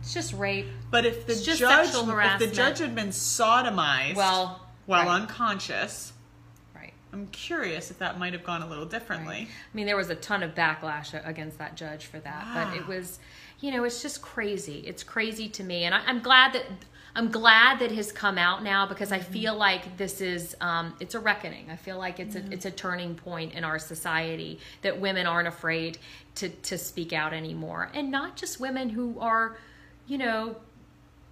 it's 0.00 0.14
just 0.14 0.32
rape. 0.32 0.66
But 0.90 1.06
if 1.06 1.26
the 1.26 1.34
just 1.34 1.60
judge, 1.60 1.88
if 1.94 2.38
the 2.38 2.46
judge 2.46 2.78
had 2.78 2.94
been 2.94 3.08
sodomized 3.08 4.16
Well, 4.16 4.60
while 4.86 5.06
right. 5.06 5.22
unconscious, 5.22 6.12
Right. 6.74 6.92
I'm 7.12 7.26
curious 7.28 7.90
if 7.90 7.98
that 7.98 8.18
might 8.18 8.32
have 8.32 8.44
gone 8.44 8.62
a 8.62 8.68
little 8.68 8.86
differently. 8.86 9.36
Right. 9.36 9.48
I 9.48 9.76
mean, 9.76 9.86
there 9.86 9.96
was 9.96 10.10
a 10.10 10.14
ton 10.14 10.42
of 10.42 10.54
backlash 10.54 11.20
against 11.26 11.58
that 11.58 11.76
judge 11.76 12.06
for 12.06 12.20
that, 12.20 12.46
but 12.54 12.68
ah. 12.68 12.74
it 12.74 12.86
was, 12.86 13.18
you 13.60 13.72
know, 13.72 13.84
it's 13.84 14.02
just 14.02 14.22
crazy. 14.22 14.84
It's 14.86 15.02
crazy 15.02 15.48
to 15.50 15.64
me, 15.64 15.84
and 15.84 15.94
I, 15.94 16.02
I'm 16.06 16.20
glad 16.20 16.52
that 16.52 16.64
I'm 17.18 17.32
glad 17.32 17.80
that 17.80 17.90
has 17.90 18.12
come 18.12 18.38
out 18.38 18.62
now 18.62 18.86
because 18.86 19.10
I 19.10 19.18
mm-hmm. 19.18 19.32
feel 19.32 19.56
like 19.56 19.96
this 19.96 20.20
is 20.20 20.56
um, 20.60 20.94
it's 21.00 21.16
a 21.16 21.20
reckoning. 21.20 21.68
I 21.68 21.74
feel 21.74 21.98
like 21.98 22.20
it's 22.20 22.36
a 22.36 22.40
mm-hmm. 22.40 22.52
it's 22.52 22.64
a 22.64 22.70
turning 22.70 23.16
point 23.16 23.54
in 23.54 23.64
our 23.64 23.80
society 23.80 24.60
that 24.82 25.00
women 25.00 25.26
aren't 25.26 25.48
afraid 25.48 25.98
to 26.36 26.48
to 26.48 26.78
speak 26.78 27.12
out 27.12 27.32
anymore, 27.32 27.90
and 27.92 28.12
not 28.12 28.36
just 28.36 28.60
women 28.60 28.90
who 28.90 29.18
are, 29.18 29.56
you 30.08 30.18
know. 30.18 30.56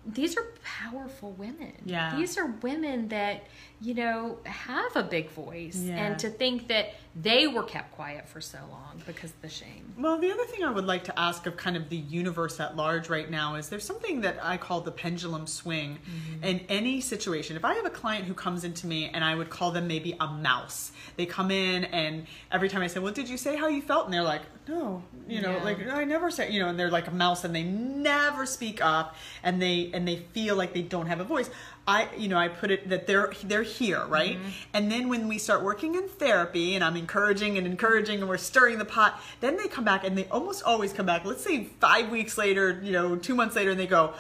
These 0.09 0.37
are 0.37 0.47
powerful 0.63 1.33
women. 1.33 1.73
Yeah. 1.85 2.15
These 2.17 2.39
are 2.39 2.47
women 2.63 3.09
that, 3.09 3.49
you 3.81 3.95
know, 3.95 4.39
have 4.45 4.97
a 4.97 5.03
big 5.03 5.31
voice. 5.31 5.77
Yeah. 5.77 5.97
And 5.97 6.19
to 6.21 6.31
think 6.31 6.69
that 6.69 6.95
they 7.15 7.47
were 7.47 7.63
kept 7.63 7.93
quiet 7.93 8.29
for 8.29 8.41
so 8.41 8.59
long 8.71 9.03
because 9.07 9.31
of 9.31 9.41
the 9.41 9.49
shame. 9.49 9.95
Well, 9.99 10.19
the 10.19 10.31
other 10.31 10.45
thing 10.45 10.65
I 10.65 10.71
would 10.71 10.85
like 10.85 11.05
to 11.05 11.19
ask 11.19 11.47
of 11.47 11.57
kind 11.57 11.77
of 11.77 11.89
the 11.89 11.97
universe 11.97 12.61
at 12.61 12.77
large 12.77 13.09
right 13.09 13.31
now 13.31 13.55
is 13.55 13.69
there's 13.69 13.85
something 13.85 14.23
that 14.23 14.39
I 14.43 14.57
call 14.57 14.83
the 14.83 14.91
pendulum 14.91 15.47
swing 15.47 15.99
mm-hmm. 15.99 16.45
in 16.45 16.61
any 16.69 17.01
situation. 17.01 17.57
If 17.57 17.65
I 17.65 17.75
have 17.75 17.87
a 17.87 17.91
client 17.91 18.27
who 18.27 18.35
comes 18.35 18.65
into 18.65 18.87
me 18.87 19.11
and 19.13 19.25
I 19.25 19.35
would 19.35 19.51
call 19.51 19.73
them 19.73 19.87
maybe 19.87 20.17
a 20.21 20.27
mouse, 20.27 20.93
they 21.17 21.25
come 21.25 21.51
in 21.51 21.85
and 21.85 22.27
every 22.53 22.69
time 22.69 22.83
I 22.83 22.87
say, 22.87 23.01
Well, 23.01 23.15
did 23.15 23.29
you 23.29 23.39
say 23.39 23.57
how 23.57 23.69
you 23.69 23.81
felt? 23.83 24.07
And 24.07 24.13
they're 24.13 24.23
like, 24.23 24.43
No, 24.69 25.03
you 25.27 25.41
know, 25.41 25.57
Yeah. 25.57 25.65
like 25.65 25.87
I 25.87 26.05
never 26.05 26.31
say, 26.31 26.51
you 26.51 26.61
know, 26.61 26.69
and 26.69 26.79
they're 26.79 26.91
like 26.91 27.09
a 27.09 27.15
mouse 27.15 27.45
and 27.45 27.55
they 27.55 27.63
never 27.63 28.45
speak 28.45 28.85
up 28.85 29.17
and 29.43 29.61
they 29.61 29.91
and 29.95 30.07
they 30.07 30.17
feel 30.17 30.57
like 30.57 30.75
they 30.75 30.83
don't 30.83 31.07
have 31.07 31.21
a 31.21 31.25
voice. 31.25 31.49
I, 31.89 32.09
you 32.17 32.29
know, 32.29 32.37
I 32.37 32.49
put 32.49 32.71
it 32.71 32.89
that 32.89 33.07
they're 33.07 33.33
they're 33.45 33.63
here, 33.63 34.05
right? 34.07 34.37
Mm-hmm. 34.37 34.49
And 34.75 34.91
then 34.91 35.09
when 35.09 35.29
we 35.29 35.39
start 35.39 35.63
working 35.63 35.95
in 35.95 36.09
therapy, 36.09 36.75
and 36.75 36.83
I'm 36.83 36.97
encouraging 36.97 37.59
and 37.59 37.67
encouraging, 37.67 38.21
and 38.21 38.29
we're 38.29 38.39
stirring 38.39 38.79
the 38.79 38.85
pot, 38.85 39.21
then 39.41 39.57
they 39.57 39.69
come 39.69 39.85
back, 39.85 40.05
and 40.05 40.19
they 40.19 40.27
almost 40.27 40.65
always 40.65 40.93
come 40.93 41.07
back. 41.07 41.25
Let's 41.25 41.45
say 41.45 41.65
five 41.81 42.11
weeks 42.11 42.37
later, 42.37 42.81
you 42.83 42.93
know, 42.93 43.17
two 43.17 43.35
months 43.35 43.55
later, 43.55 43.71
and 43.71 43.79
they 43.81 43.87
go. 43.87 44.15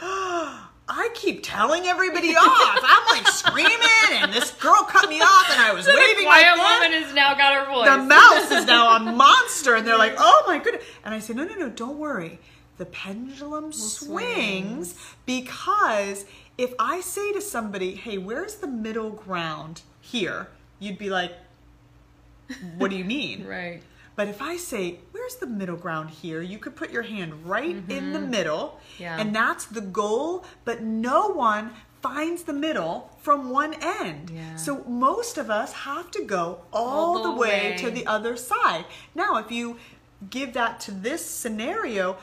I 0.88 1.08
keep 1.14 1.42
telling 1.42 1.84
everybody 1.86 2.28
off. 2.36 2.78
I'm 2.84 3.16
like 3.16 3.26
screaming, 3.26 3.72
and 4.12 4.32
this 4.32 4.52
girl 4.52 4.84
cut 4.84 5.08
me 5.08 5.20
off, 5.20 5.50
and 5.50 5.60
I 5.60 5.72
was 5.72 5.86
waving 5.86 6.24
my 6.24 6.40
quiet 6.40 6.44
hand 6.44 6.60
woman 6.60 7.02
has 7.02 7.14
now 7.14 7.34
got 7.34 7.54
her 7.54 7.72
voice. 7.72 7.88
the 7.88 7.98
mouse 7.98 8.50
is 8.52 8.66
now 8.66 8.94
a 8.96 9.00
monster 9.12 9.74
and 9.74 9.86
they're 9.86 9.98
like 9.98 10.14
oh 10.18 10.44
my 10.46 10.58
goodness 10.58 10.84
and 11.04 11.14
i 11.14 11.18
say 11.18 11.34
no 11.34 11.44
no 11.44 11.54
no 11.54 11.68
don't 11.68 11.98
worry 11.98 12.38
the 12.78 12.86
pendulum 12.86 13.72
swings. 13.72 14.92
swings 14.92 15.14
because 15.24 16.24
if 16.58 16.72
I 16.78 17.00
say 17.00 17.32
to 17.32 17.40
somebody, 17.40 17.94
"Hey, 17.94 18.18
where's 18.18 18.56
the 18.56 18.66
middle 18.66 19.10
ground 19.10 19.82
here?" 20.00 20.48
you'd 20.78 20.98
be 20.98 21.08
like, 21.10 21.32
"What 22.78 22.90
do 22.90 22.96
you 22.96 23.04
mean?" 23.04 23.46
Right. 23.58 23.82
But 24.14 24.28
if 24.28 24.40
I 24.40 24.56
say, 24.56 25.00
where's 25.12 25.36
the 25.36 25.46
middle 25.46 25.76
ground 25.76 26.08
here? 26.08 26.40
You 26.40 26.56
could 26.56 26.74
put 26.74 26.90
your 26.90 27.02
hand 27.02 27.44
right 27.44 27.76
in 27.90 28.14
the 28.14 28.18
middle. 28.18 28.80
Mm-hmm. 28.96 29.02
Yeah. 29.02 29.20
And 29.20 29.36
that's 29.36 29.66
the 29.66 29.82
goal, 29.82 30.46
but 30.64 30.82
no 30.82 31.28
one 31.28 31.72
finds 32.00 32.44
the 32.44 32.54
middle 32.54 33.10
from 33.20 33.50
one 33.50 33.74
end. 33.82 34.30
Yeah. 34.30 34.56
So 34.56 34.82
most 34.84 35.36
of 35.36 35.50
us 35.50 35.74
have 35.74 36.10
to 36.12 36.22
go 36.24 36.60
all, 36.72 37.16
All 37.16 37.22
the, 37.22 37.30
the 37.32 37.36
way, 37.36 37.72
way. 37.72 37.76
to 37.76 37.90
the 37.90 38.06
other 38.06 38.38
side. 38.38 38.86
Now, 39.14 39.36
if 39.36 39.50
you 39.50 39.76
give 40.30 40.54
that 40.54 40.80
to 40.80 40.92
this 40.92 41.22
scenario, 41.22 42.16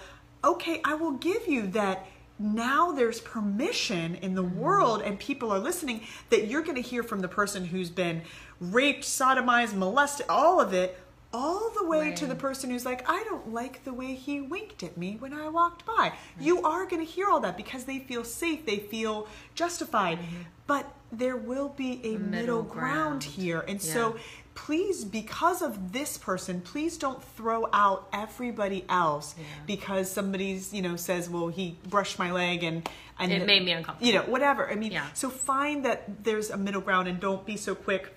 okay, 0.44 0.82
I 0.84 0.96
will 0.96 1.12
give 1.12 1.48
you 1.48 1.68
that 1.68 2.08
now 2.40 2.92
there's 2.92 3.22
permission 3.22 4.16
in 4.16 4.34
Mm-hmm. 4.34 4.36
the 4.36 4.44
world 4.44 5.02
and 5.02 5.20
people 5.20 5.52
are 5.52 5.60
listening 5.60 6.02
that 6.30 6.48
you're 6.48 6.62
going 6.64 6.76
to 6.76 6.82
hear 6.82 7.04
from 7.04 7.20
the 7.22 7.28
person 7.28 7.66
who's 7.66 7.90
been 7.90 8.22
raped, 8.60 9.04
sodomized, 9.04 9.74
molested, 9.74 10.26
all 10.30 10.60
of 10.60 10.74
it, 10.74 10.98
all 11.32 11.72
the 11.76 11.86
way 11.86 12.14
to 12.14 12.26
the 12.28 12.36
person 12.36 12.70
who's 12.70 12.86
like, 12.86 13.08
I 13.10 13.24
don't 13.24 13.52
like 13.52 13.84
the 13.86 13.94
way 13.94 14.14
he 14.14 14.40
winked 14.40 14.84
at 14.84 14.98
me 14.98 15.16
when 15.20 15.34
I 15.34 15.50
walked 15.50 15.84
by. 15.86 16.14
You 16.40 16.62
are 16.64 16.86
going 16.86 17.04
to 17.06 17.12
hear 17.12 17.28
all 17.28 17.40
that 17.40 17.58
because 17.58 17.86
they 17.86 18.00
feel 18.00 18.24
safe, 18.24 18.66
they 18.66 18.78
feel 18.78 19.28
justified. 19.56 20.20
But 20.68 20.92
there 21.12 21.36
will 21.38 21.70
be 21.70 22.02
a 22.04 22.18
middle, 22.18 22.30
middle 22.30 22.62
ground. 22.64 23.22
ground. 23.22 23.24
here. 23.24 23.66
And 23.68 23.82
so 23.82 24.16
Yeah. 24.16 24.22
Please, 24.56 25.04
because 25.04 25.62
of 25.62 25.92
this 25.94 26.18
person, 26.18 26.62
please 26.62 26.98
don't 26.98 27.24
throw 27.36 27.68
out 27.74 28.08
everybody 28.14 28.86
else 28.90 29.36
Yeah. 29.38 29.46
because 29.66 30.10
somebody's, 30.12 30.74
you 30.74 30.82
know, 30.82 30.96
says, 30.96 31.30
well, 31.30 31.48
he 31.48 31.76
brushed 31.90 32.20
my 32.20 32.32
leg 32.32 32.64
and, 32.64 32.88
and 33.20 33.32
It 33.32 33.46
made 33.46 33.64
me 33.66 33.72
uncomfortable. 33.72 34.08
You 34.08 34.14
know, 34.20 34.24
whatever. 34.24 34.70
I 34.70 34.76
mean, 34.76 34.92
Yeah. 34.92 35.08
so 35.14 35.30
find 35.30 35.86
that 35.86 36.24
there's 36.24 36.50
a 36.50 36.58
middle 36.58 36.82
ground 36.82 37.08
and 37.08 37.20
don't 37.20 37.46
be 37.46 37.58
so 37.58 37.74
quick 37.76 38.14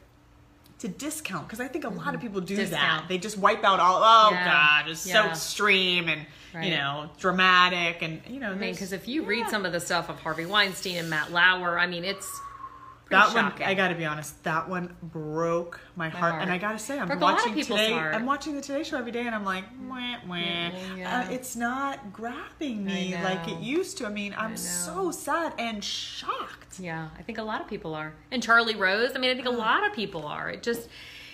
to 0.80 0.88
discount 0.88 1.46
because 1.48 1.58
I 1.60 1.68
think 1.68 1.84
a 1.84 1.88
lot 1.88 2.14
of 2.14 2.20
people 2.20 2.42
do 2.42 2.56
that. 2.56 2.98
Mm-hmm. 3.00 3.08
They 3.08 3.16
just 3.16 3.38
wipe 3.38 3.64
out 3.64 3.80
all. 3.80 4.02
Oh 4.04 4.30
Yeah. 4.32 4.44
God, 4.82 4.90
it's 4.90 5.00
so 5.00 5.24
extreme 5.24 6.08
and 6.08 6.26
Right. 6.54 6.64
you 6.66 6.70
know 6.70 7.10
dramatic 7.18 8.00
and 8.02 8.20
you 8.28 8.40
know. 8.40 8.50
I 8.50 8.54
mean, 8.54 8.72
because 8.72 8.92
if 8.92 9.08
you 9.08 9.24
read 9.24 9.48
some 9.48 9.64
of 9.66 9.72
the 9.72 9.80
stuff 9.80 10.08
of 10.10 10.18
Harvey 10.20 10.46
Weinstein 10.46 10.96
and 10.96 11.08
Matt 11.10 11.30
Lauer, 11.32 11.78
I 11.78 11.86
mean, 11.86 12.04
it's 12.04 12.26
pretty 13.06 13.22
that 13.32 13.34
one. 13.34 13.62
I 13.62 13.74
got 13.74 13.88
to 13.88 13.94
be 13.94 14.04
honest, 14.04 14.42
that 14.44 14.68
one 14.68 14.94
broke 15.02 15.80
my 15.96 16.08
heart. 16.08 16.32
heart. 16.32 16.42
And 16.42 16.50
I 16.50 16.58
got 16.58 16.72
to 16.72 16.78
say, 16.78 16.98
I'm 16.98 17.06
Broke 17.06 17.20
a 17.20 17.24
lot 17.24 17.38
of 17.38 17.46
watching 17.46 17.62
today. 17.64 17.92
heart. 17.92 18.14
I'm 18.14 18.26
watching 18.26 18.54
the 18.54 18.60
Today 18.60 18.82
Show 18.82 18.98
every 18.98 19.12
day, 19.12 19.26
and 19.26 19.34
I'm 19.34 19.44
like, 19.44 19.64
wah, 19.88 20.16
wah. 20.26 20.36
Yeah. 20.36 21.24
Uh, 21.28 21.32
it's 21.32 21.56
not 21.56 22.12
grabbing 22.12 22.84
me 22.84 23.14
like 23.22 23.48
it 23.48 23.60
used 23.60 23.98
to. 23.98 24.06
I 24.06 24.10
mean, 24.10 24.34
I'm 24.36 24.50
know. 24.50 24.56
so 24.56 25.10
sad 25.10 25.52
and 25.58 25.82
shocked. 25.82 26.78
Yeah, 26.80 27.08
I 27.18 27.22
think 27.22 27.38
a 27.38 27.42
lot 27.42 27.60
of 27.60 27.68
people 27.68 27.94
are. 27.94 28.12
And 28.30 28.42
Charlie 28.42 28.76
Rose, 28.76 29.12
I 29.14 29.18
mean, 29.18 29.30
I 29.30 29.34
think 29.34 29.46
a 29.46 29.50
Uh-huh. 29.50 29.58
lot 29.58 29.86
of 29.86 29.92
people 29.94 30.26
are. 30.26 30.50
It 30.50 30.62
just, 30.62 30.88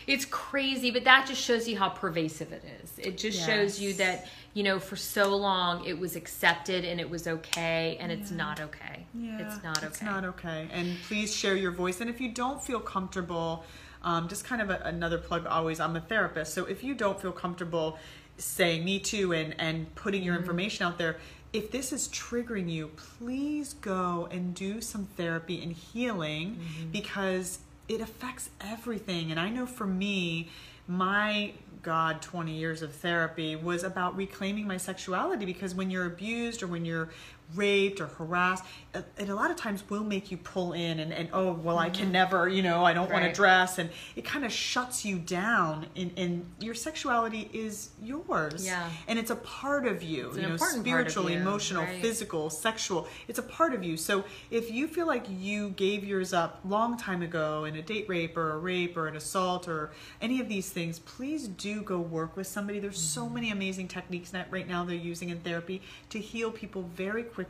it's 0.06 0.24
crazy, 0.26 0.90
but 0.90 1.04
that 1.04 1.26
just 1.26 1.40
shows 1.42 1.66
you 1.68 1.78
how 1.78 1.88
pervasive 1.88 2.52
it 2.52 2.62
is. 2.82 2.98
It 2.98 3.16
just 3.18 3.44
shows 3.44 3.80
you 3.80 3.94
that, 3.94 4.28
you 4.54 4.62
know, 4.62 4.78
for 4.78 4.96
so 4.96 5.34
long 5.36 5.84
it 5.84 5.98
was 5.98 6.14
accepted 6.16 6.84
and 6.84 7.00
it 7.00 7.08
was 7.08 7.26
okay, 7.26 7.96
and 8.00 8.12
it's 8.12 8.30
not 8.30 8.60
okay. 8.60 9.06
Yeah, 9.14 9.38
it's 9.40 9.62
not 9.62 9.78
okay. 9.78 9.86
It's 9.86 10.02
not 10.02 10.24
okay. 10.24 10.68
And 10.72 10.96
please 11.08 11.34
share 11.34 11.56
your 11.56 11.70
voice. 11.72 12.00
And 12.00 12.10
if 12.10 12.20
you 12.20 12.30
don't 12.32 12.62
feel 12.62 12.80
comfortable, 12.80 13.64
um, 14.02 14.28
just 14.28 14.44
kind 14.44 14.60
of 14.60 14.68
a, 14.70 14.80
another 14.84 15.18
plug 15.18 15.46
always, 15.46 15.80
I'm 15.80 15.96
a 15.96 16.00
therapist. 16.00 16.52
So 16.54 16.64
if 16.66 16.84
you 16.84 16.94
don't 16.94 17.20
feel 17.20 17.32
comfortable 17.32 17.98
saying 18.36 18.84
me 18.84 18.98
too 18.98 19.32
and, 19.32 19.54
and 19.58 19.94
putting 19.94 20.20
Mm-hmm. 20.20 20.26
your 20.26 20.36
information 20.36 20.86
out 20.86 20.98
there, 20.98 21.16
if 21.52 21.70
this 21.70 21.92
is 21.92 22.08
triggering 22.08 22.68
you, 22.70 22.88
please 22.96 23.74
go 23.74 24.28
and 24.30 24.54
do 24.54 24.80
some 24.80 25.06
therapy 25.16 25.62
and 25.62 25.72
healing 25.72 26.56
Mm-hmm. 26.56 26.90
because 26.90 27.58
it 27.88 28.00
affects 28.00 28.50
everything. 28.60 29.30
And 29.30 29.38
I 29.40 29.48
know 29.50 29.66
for 29.66 29.86
me, 29.86 30.48
my 30.88 31.52
God, 31.82 32.22
20 32.22 32.52
years 32.52 32.80
of 32.82 32.94
therapy 32.94 33.56
was 33.56 33.82
about 33.82 34.16
reclaiming 34.16 34.66
my 34.68 34.76
sexuality 34.76 35.44
because 35.44 35.74
when 35.74 35.90
you're 35.90 36.06
abused 36.06 36.62
or 36.62 36.68
when 36.68 36.84
you're 36.84 37.08
raped 37.54 38.00
or 38.00 38.06
harassed, 38.06 38.64
it, 38.94 39.04
it 39.18 39.28
a 39.28 39.34
lot 39.34 39.50
of 39.50 39.56
times 39.56 39.82
will 39.90 40.04
make 40.04 40.30
you 40.30 40.36
pull 40.36 40.72
in 40.72 41.00
and, 41.00 41.12
and 41.12 41.28
oh, 41.32 41.52
well, 41.52 41.78
I 41.78 41.90
can 41.90 42.12
never, 42.12 42.48
you 42.48 42.62
know, 42.62 42.84
I 42.84 42.92
don't 42.92 43.10
want 43.10 43.24
to 43.24 43.32
dress. 43.32 43.78
And 43.78 43.90
it 44.14 44.24
kind 44.24 44.44
of 44.44 44.52
shuts 44.52 45.04
you 45.04 45.18
down. 45.18 45.86
And, 45.96 46.12
and 46.16 46.46
your 46.60 46.74
sexuality 46.74 47.50
is 47.52 47.90
yours. 48.00 48.64
Yeah. 48.64 48.88
And 49.08 49.18
it's 49.18 49.30
a 49.30 49.36
part 49.36 49.86
of 49.86 50.02
you, 50.02 50.30
an 50.30 50.36
you 50.36 50.42
know, 50.42 50.52
important 50.52 50.86
part 50.86 51.06
of 51.06 51.12
spiritual, 51.12 51.30
you, 51.30 51.38
emotional, 51.38 51.82
right. 51.82 52.00
physical, 52.00 52.50
sexual. 52.50 53.08
It's 53.26 53.38
a 53.38 53.42
part 53.42 53.74
of 53.74 53.82
you. 53.82 53.96
So 53.96 54.24
if 54.50 54.70
you 54.70 54.86
feel 54.86 55.06
like 55.06 55.26
you 55.28 55.70
gave 55.70 56.04
yours 56.04 56.32
up 56.32 56.60
long 56.64 56.96
time 56.96 57.22
ago 57.22 57.64
in 57.64 57.74
a 57.76 57.82
date 57.82 58.08
rape 58.08 58.36
or 58.36 58.52
a 58.52 58.58
rape 58.58 58.96
or 58.96 59.08
an 59.08 59.16
assault 59.16 59.66
or 59.68 59.90
any 60.20 60.40
of 60.40 60.48
these 60.48 60.70
things, 60.70 60.98
please 61.00 61.48
do 61.48 61.82
go 61.82 61.98
work 61.98 62.36
with 62.36 62.46
somebody. 62.46 62.78
There's 62.78 63.00
so 63.00 63.22
Mm-hmm. 63.32 63.34
many 63.34 63.50
amazing 63.50 63.88
techniques 63.88 64.30
that 64.30 64.48
right 64.50 64.68
now 64.68 64.84
they're 64.84 64.94
using 64.94 65.30
in 65.30 65.40
therapy 65.40 65.80
to 66.10 66.18
heal 66.18 66.50
people 66.50 66.82
very 66.94 67.22
quickly 67.22 67.41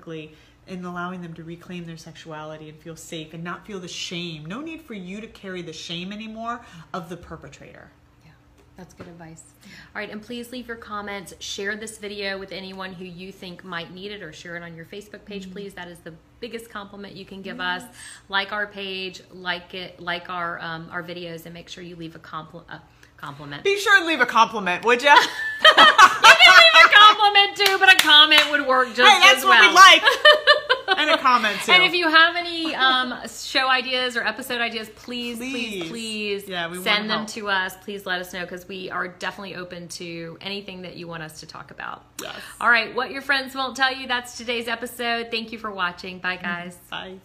and 0.68 0.86
allowing 0.86 1.22
them 1.22 1.34
to 1.34 1.42
reclaim 1.42 1.84
their 1.86 1.96
sexuality 1.96 2.68
and 2.68 2.78
feel 2.78 2.96
safe 2.96 3.34
and 3.34 3.42
not 3.42 3.66
feel 3.66 3.80
the 3.80 3.88
shame. 3.88 4.46
No 4.46 4.60
need 4.60 4.80
for 4.82 4.94
you 4.94 5.20
to 5.20 5.26
carry 5.26 5.60
the 5.62 5.72
shame 5.72 6.12
anymore 6.12 6.60
of 6.94 7.08
the 7.08 7.16
perpetrator. 7.16 7.90
Yeah, 8.24 8.30
that's 8.76 8.94
good 8.94 9.08
advice. 9.08 9.42
All 9.64 10.00
right, 10.00 10.08
and 10.08 10.22
please 10.22 10.52
leave 10.52 10.68
your 10.68 10.76
comments. 10.76 11.34
Share 11.40 11.74
this 11.76 11.98
video 11.98 12.38
with 12.38 12.52
anyone 12.52 12.92
who 12.92 13.04
you 13.04 13.32
think 13.32 13.64
might 13.64 13.92
need 13.92 14.12
it, 14.12 14.22
or 14.22 14.32
share 14.32 14.54
it 14.56 14.62
on 14.62 14.76
your 14.76 14.84
Facebook 14.86 15.24
page, 15.24 15.44
Mm-hmm. 15.44 15.52
please. 15.52 15.74
That 15.74 15.88
is 15.88 15.98
the 15.98 16.14
biggest 16.38 16.70
compliment 16.70 17.16
you 17.16 17.24
can 17.24 17.42
give 17.42 17.58
us. 17.60 17.82
Like 18.28 18.52
our 18.52 18.66
page, 18.68 19.20
like 19.32 19.74
it, 19.74 19.98
like 20.00 20.30
our 20.30 20.60
um, 20.60 20.88
our 20.92 21.02
videos, 21.02 21.44
and 21.44 21.52
make 21.54 21.68
sure 21.68 21.82
you 21.82 21.96
leave 21.96 22.14
a 22.14 22.20
compl- 22.20 22.64
uh, 22.70 22.78
compliment. 23.16 23.64
Be 23.64 23.78
sure 23.78 23.96
and 23.98 24.06
leave 24.06 24.20
a 24.20 24.26
compliment, 24.26 24.84
would 24.84 25.02
ya? 25.02 25.16
compliment 27.54 27.56
too, 27.56 27.78
but 27.78 27.92
a 27.92 27.96
comment 28.06 28.50
would 28.50 28.66
work 28.66 28.88
just 28.94 29.00
hey, 29.10 29.20
that's 29.20 29.38
as 29.38 29.44
what 29.44 29.60
well. 29.60 29.68
we 29.70 29.74
like. 29.74 30.02
and 30.98 31.10
a 31.10 31.18
comment 31.18 31.58
too. 31.64 31.72
And 31.72 31.82
if 31.82 31.94
you 31.94 32.08
have 32.08 32.36
any 32.36 32.74
um, 32.74 33.14
show 33.28 33.68
ideas 33.68 34.16
or 34.16 34.22
episode 34.26 34.60
ideas, 34.60 34.88
please, 34.96 35.38
please, 35.38 35.82
Please. 35.82 35.88
please, 35.90 36.48
Yeah, 36.48 36.72
send 36.82 37.08
them 37.08 37.20
help. 37.20 37.28
to 37.30 37.48
us. 37.48 37.74
Please 37.82 38.04
let 38.06 38.20
us 38.20 38.32
know 38.32 38.40
because 38.42 38.66
we 38.68 38.90
are 38.90 39.08
definitely 39.08 39.54
open 39.56 39.88
to 39.88 40.36
anything 40.40 40.82
that 40.82 40.96
you 40.96 41.08
want 41.08 41.22
us 41.22 41.40
to 41.40 41.46
talk 41.46 41.70
about. 41.70 42.04
Yes. 42.22 42.34
All 42.60 42.68
right, 42.70 42.94
what 42.94 43.10
your 43.10 43.22
friends 43.22 43.54
won't 43.54 43.76
tell 43.76 43.94
you. 43.94 44.06
That's 44.06 44.36
today's 44.36 44.68
episode. 44.68 45.28
Thank 45.30 45.52
you 45.52 45.58
for 45.58 45.70
watching. 45.70 46.18
Bye, 46.18 46.36
guys. 46.36 46.76
Bye. 46.90 47.18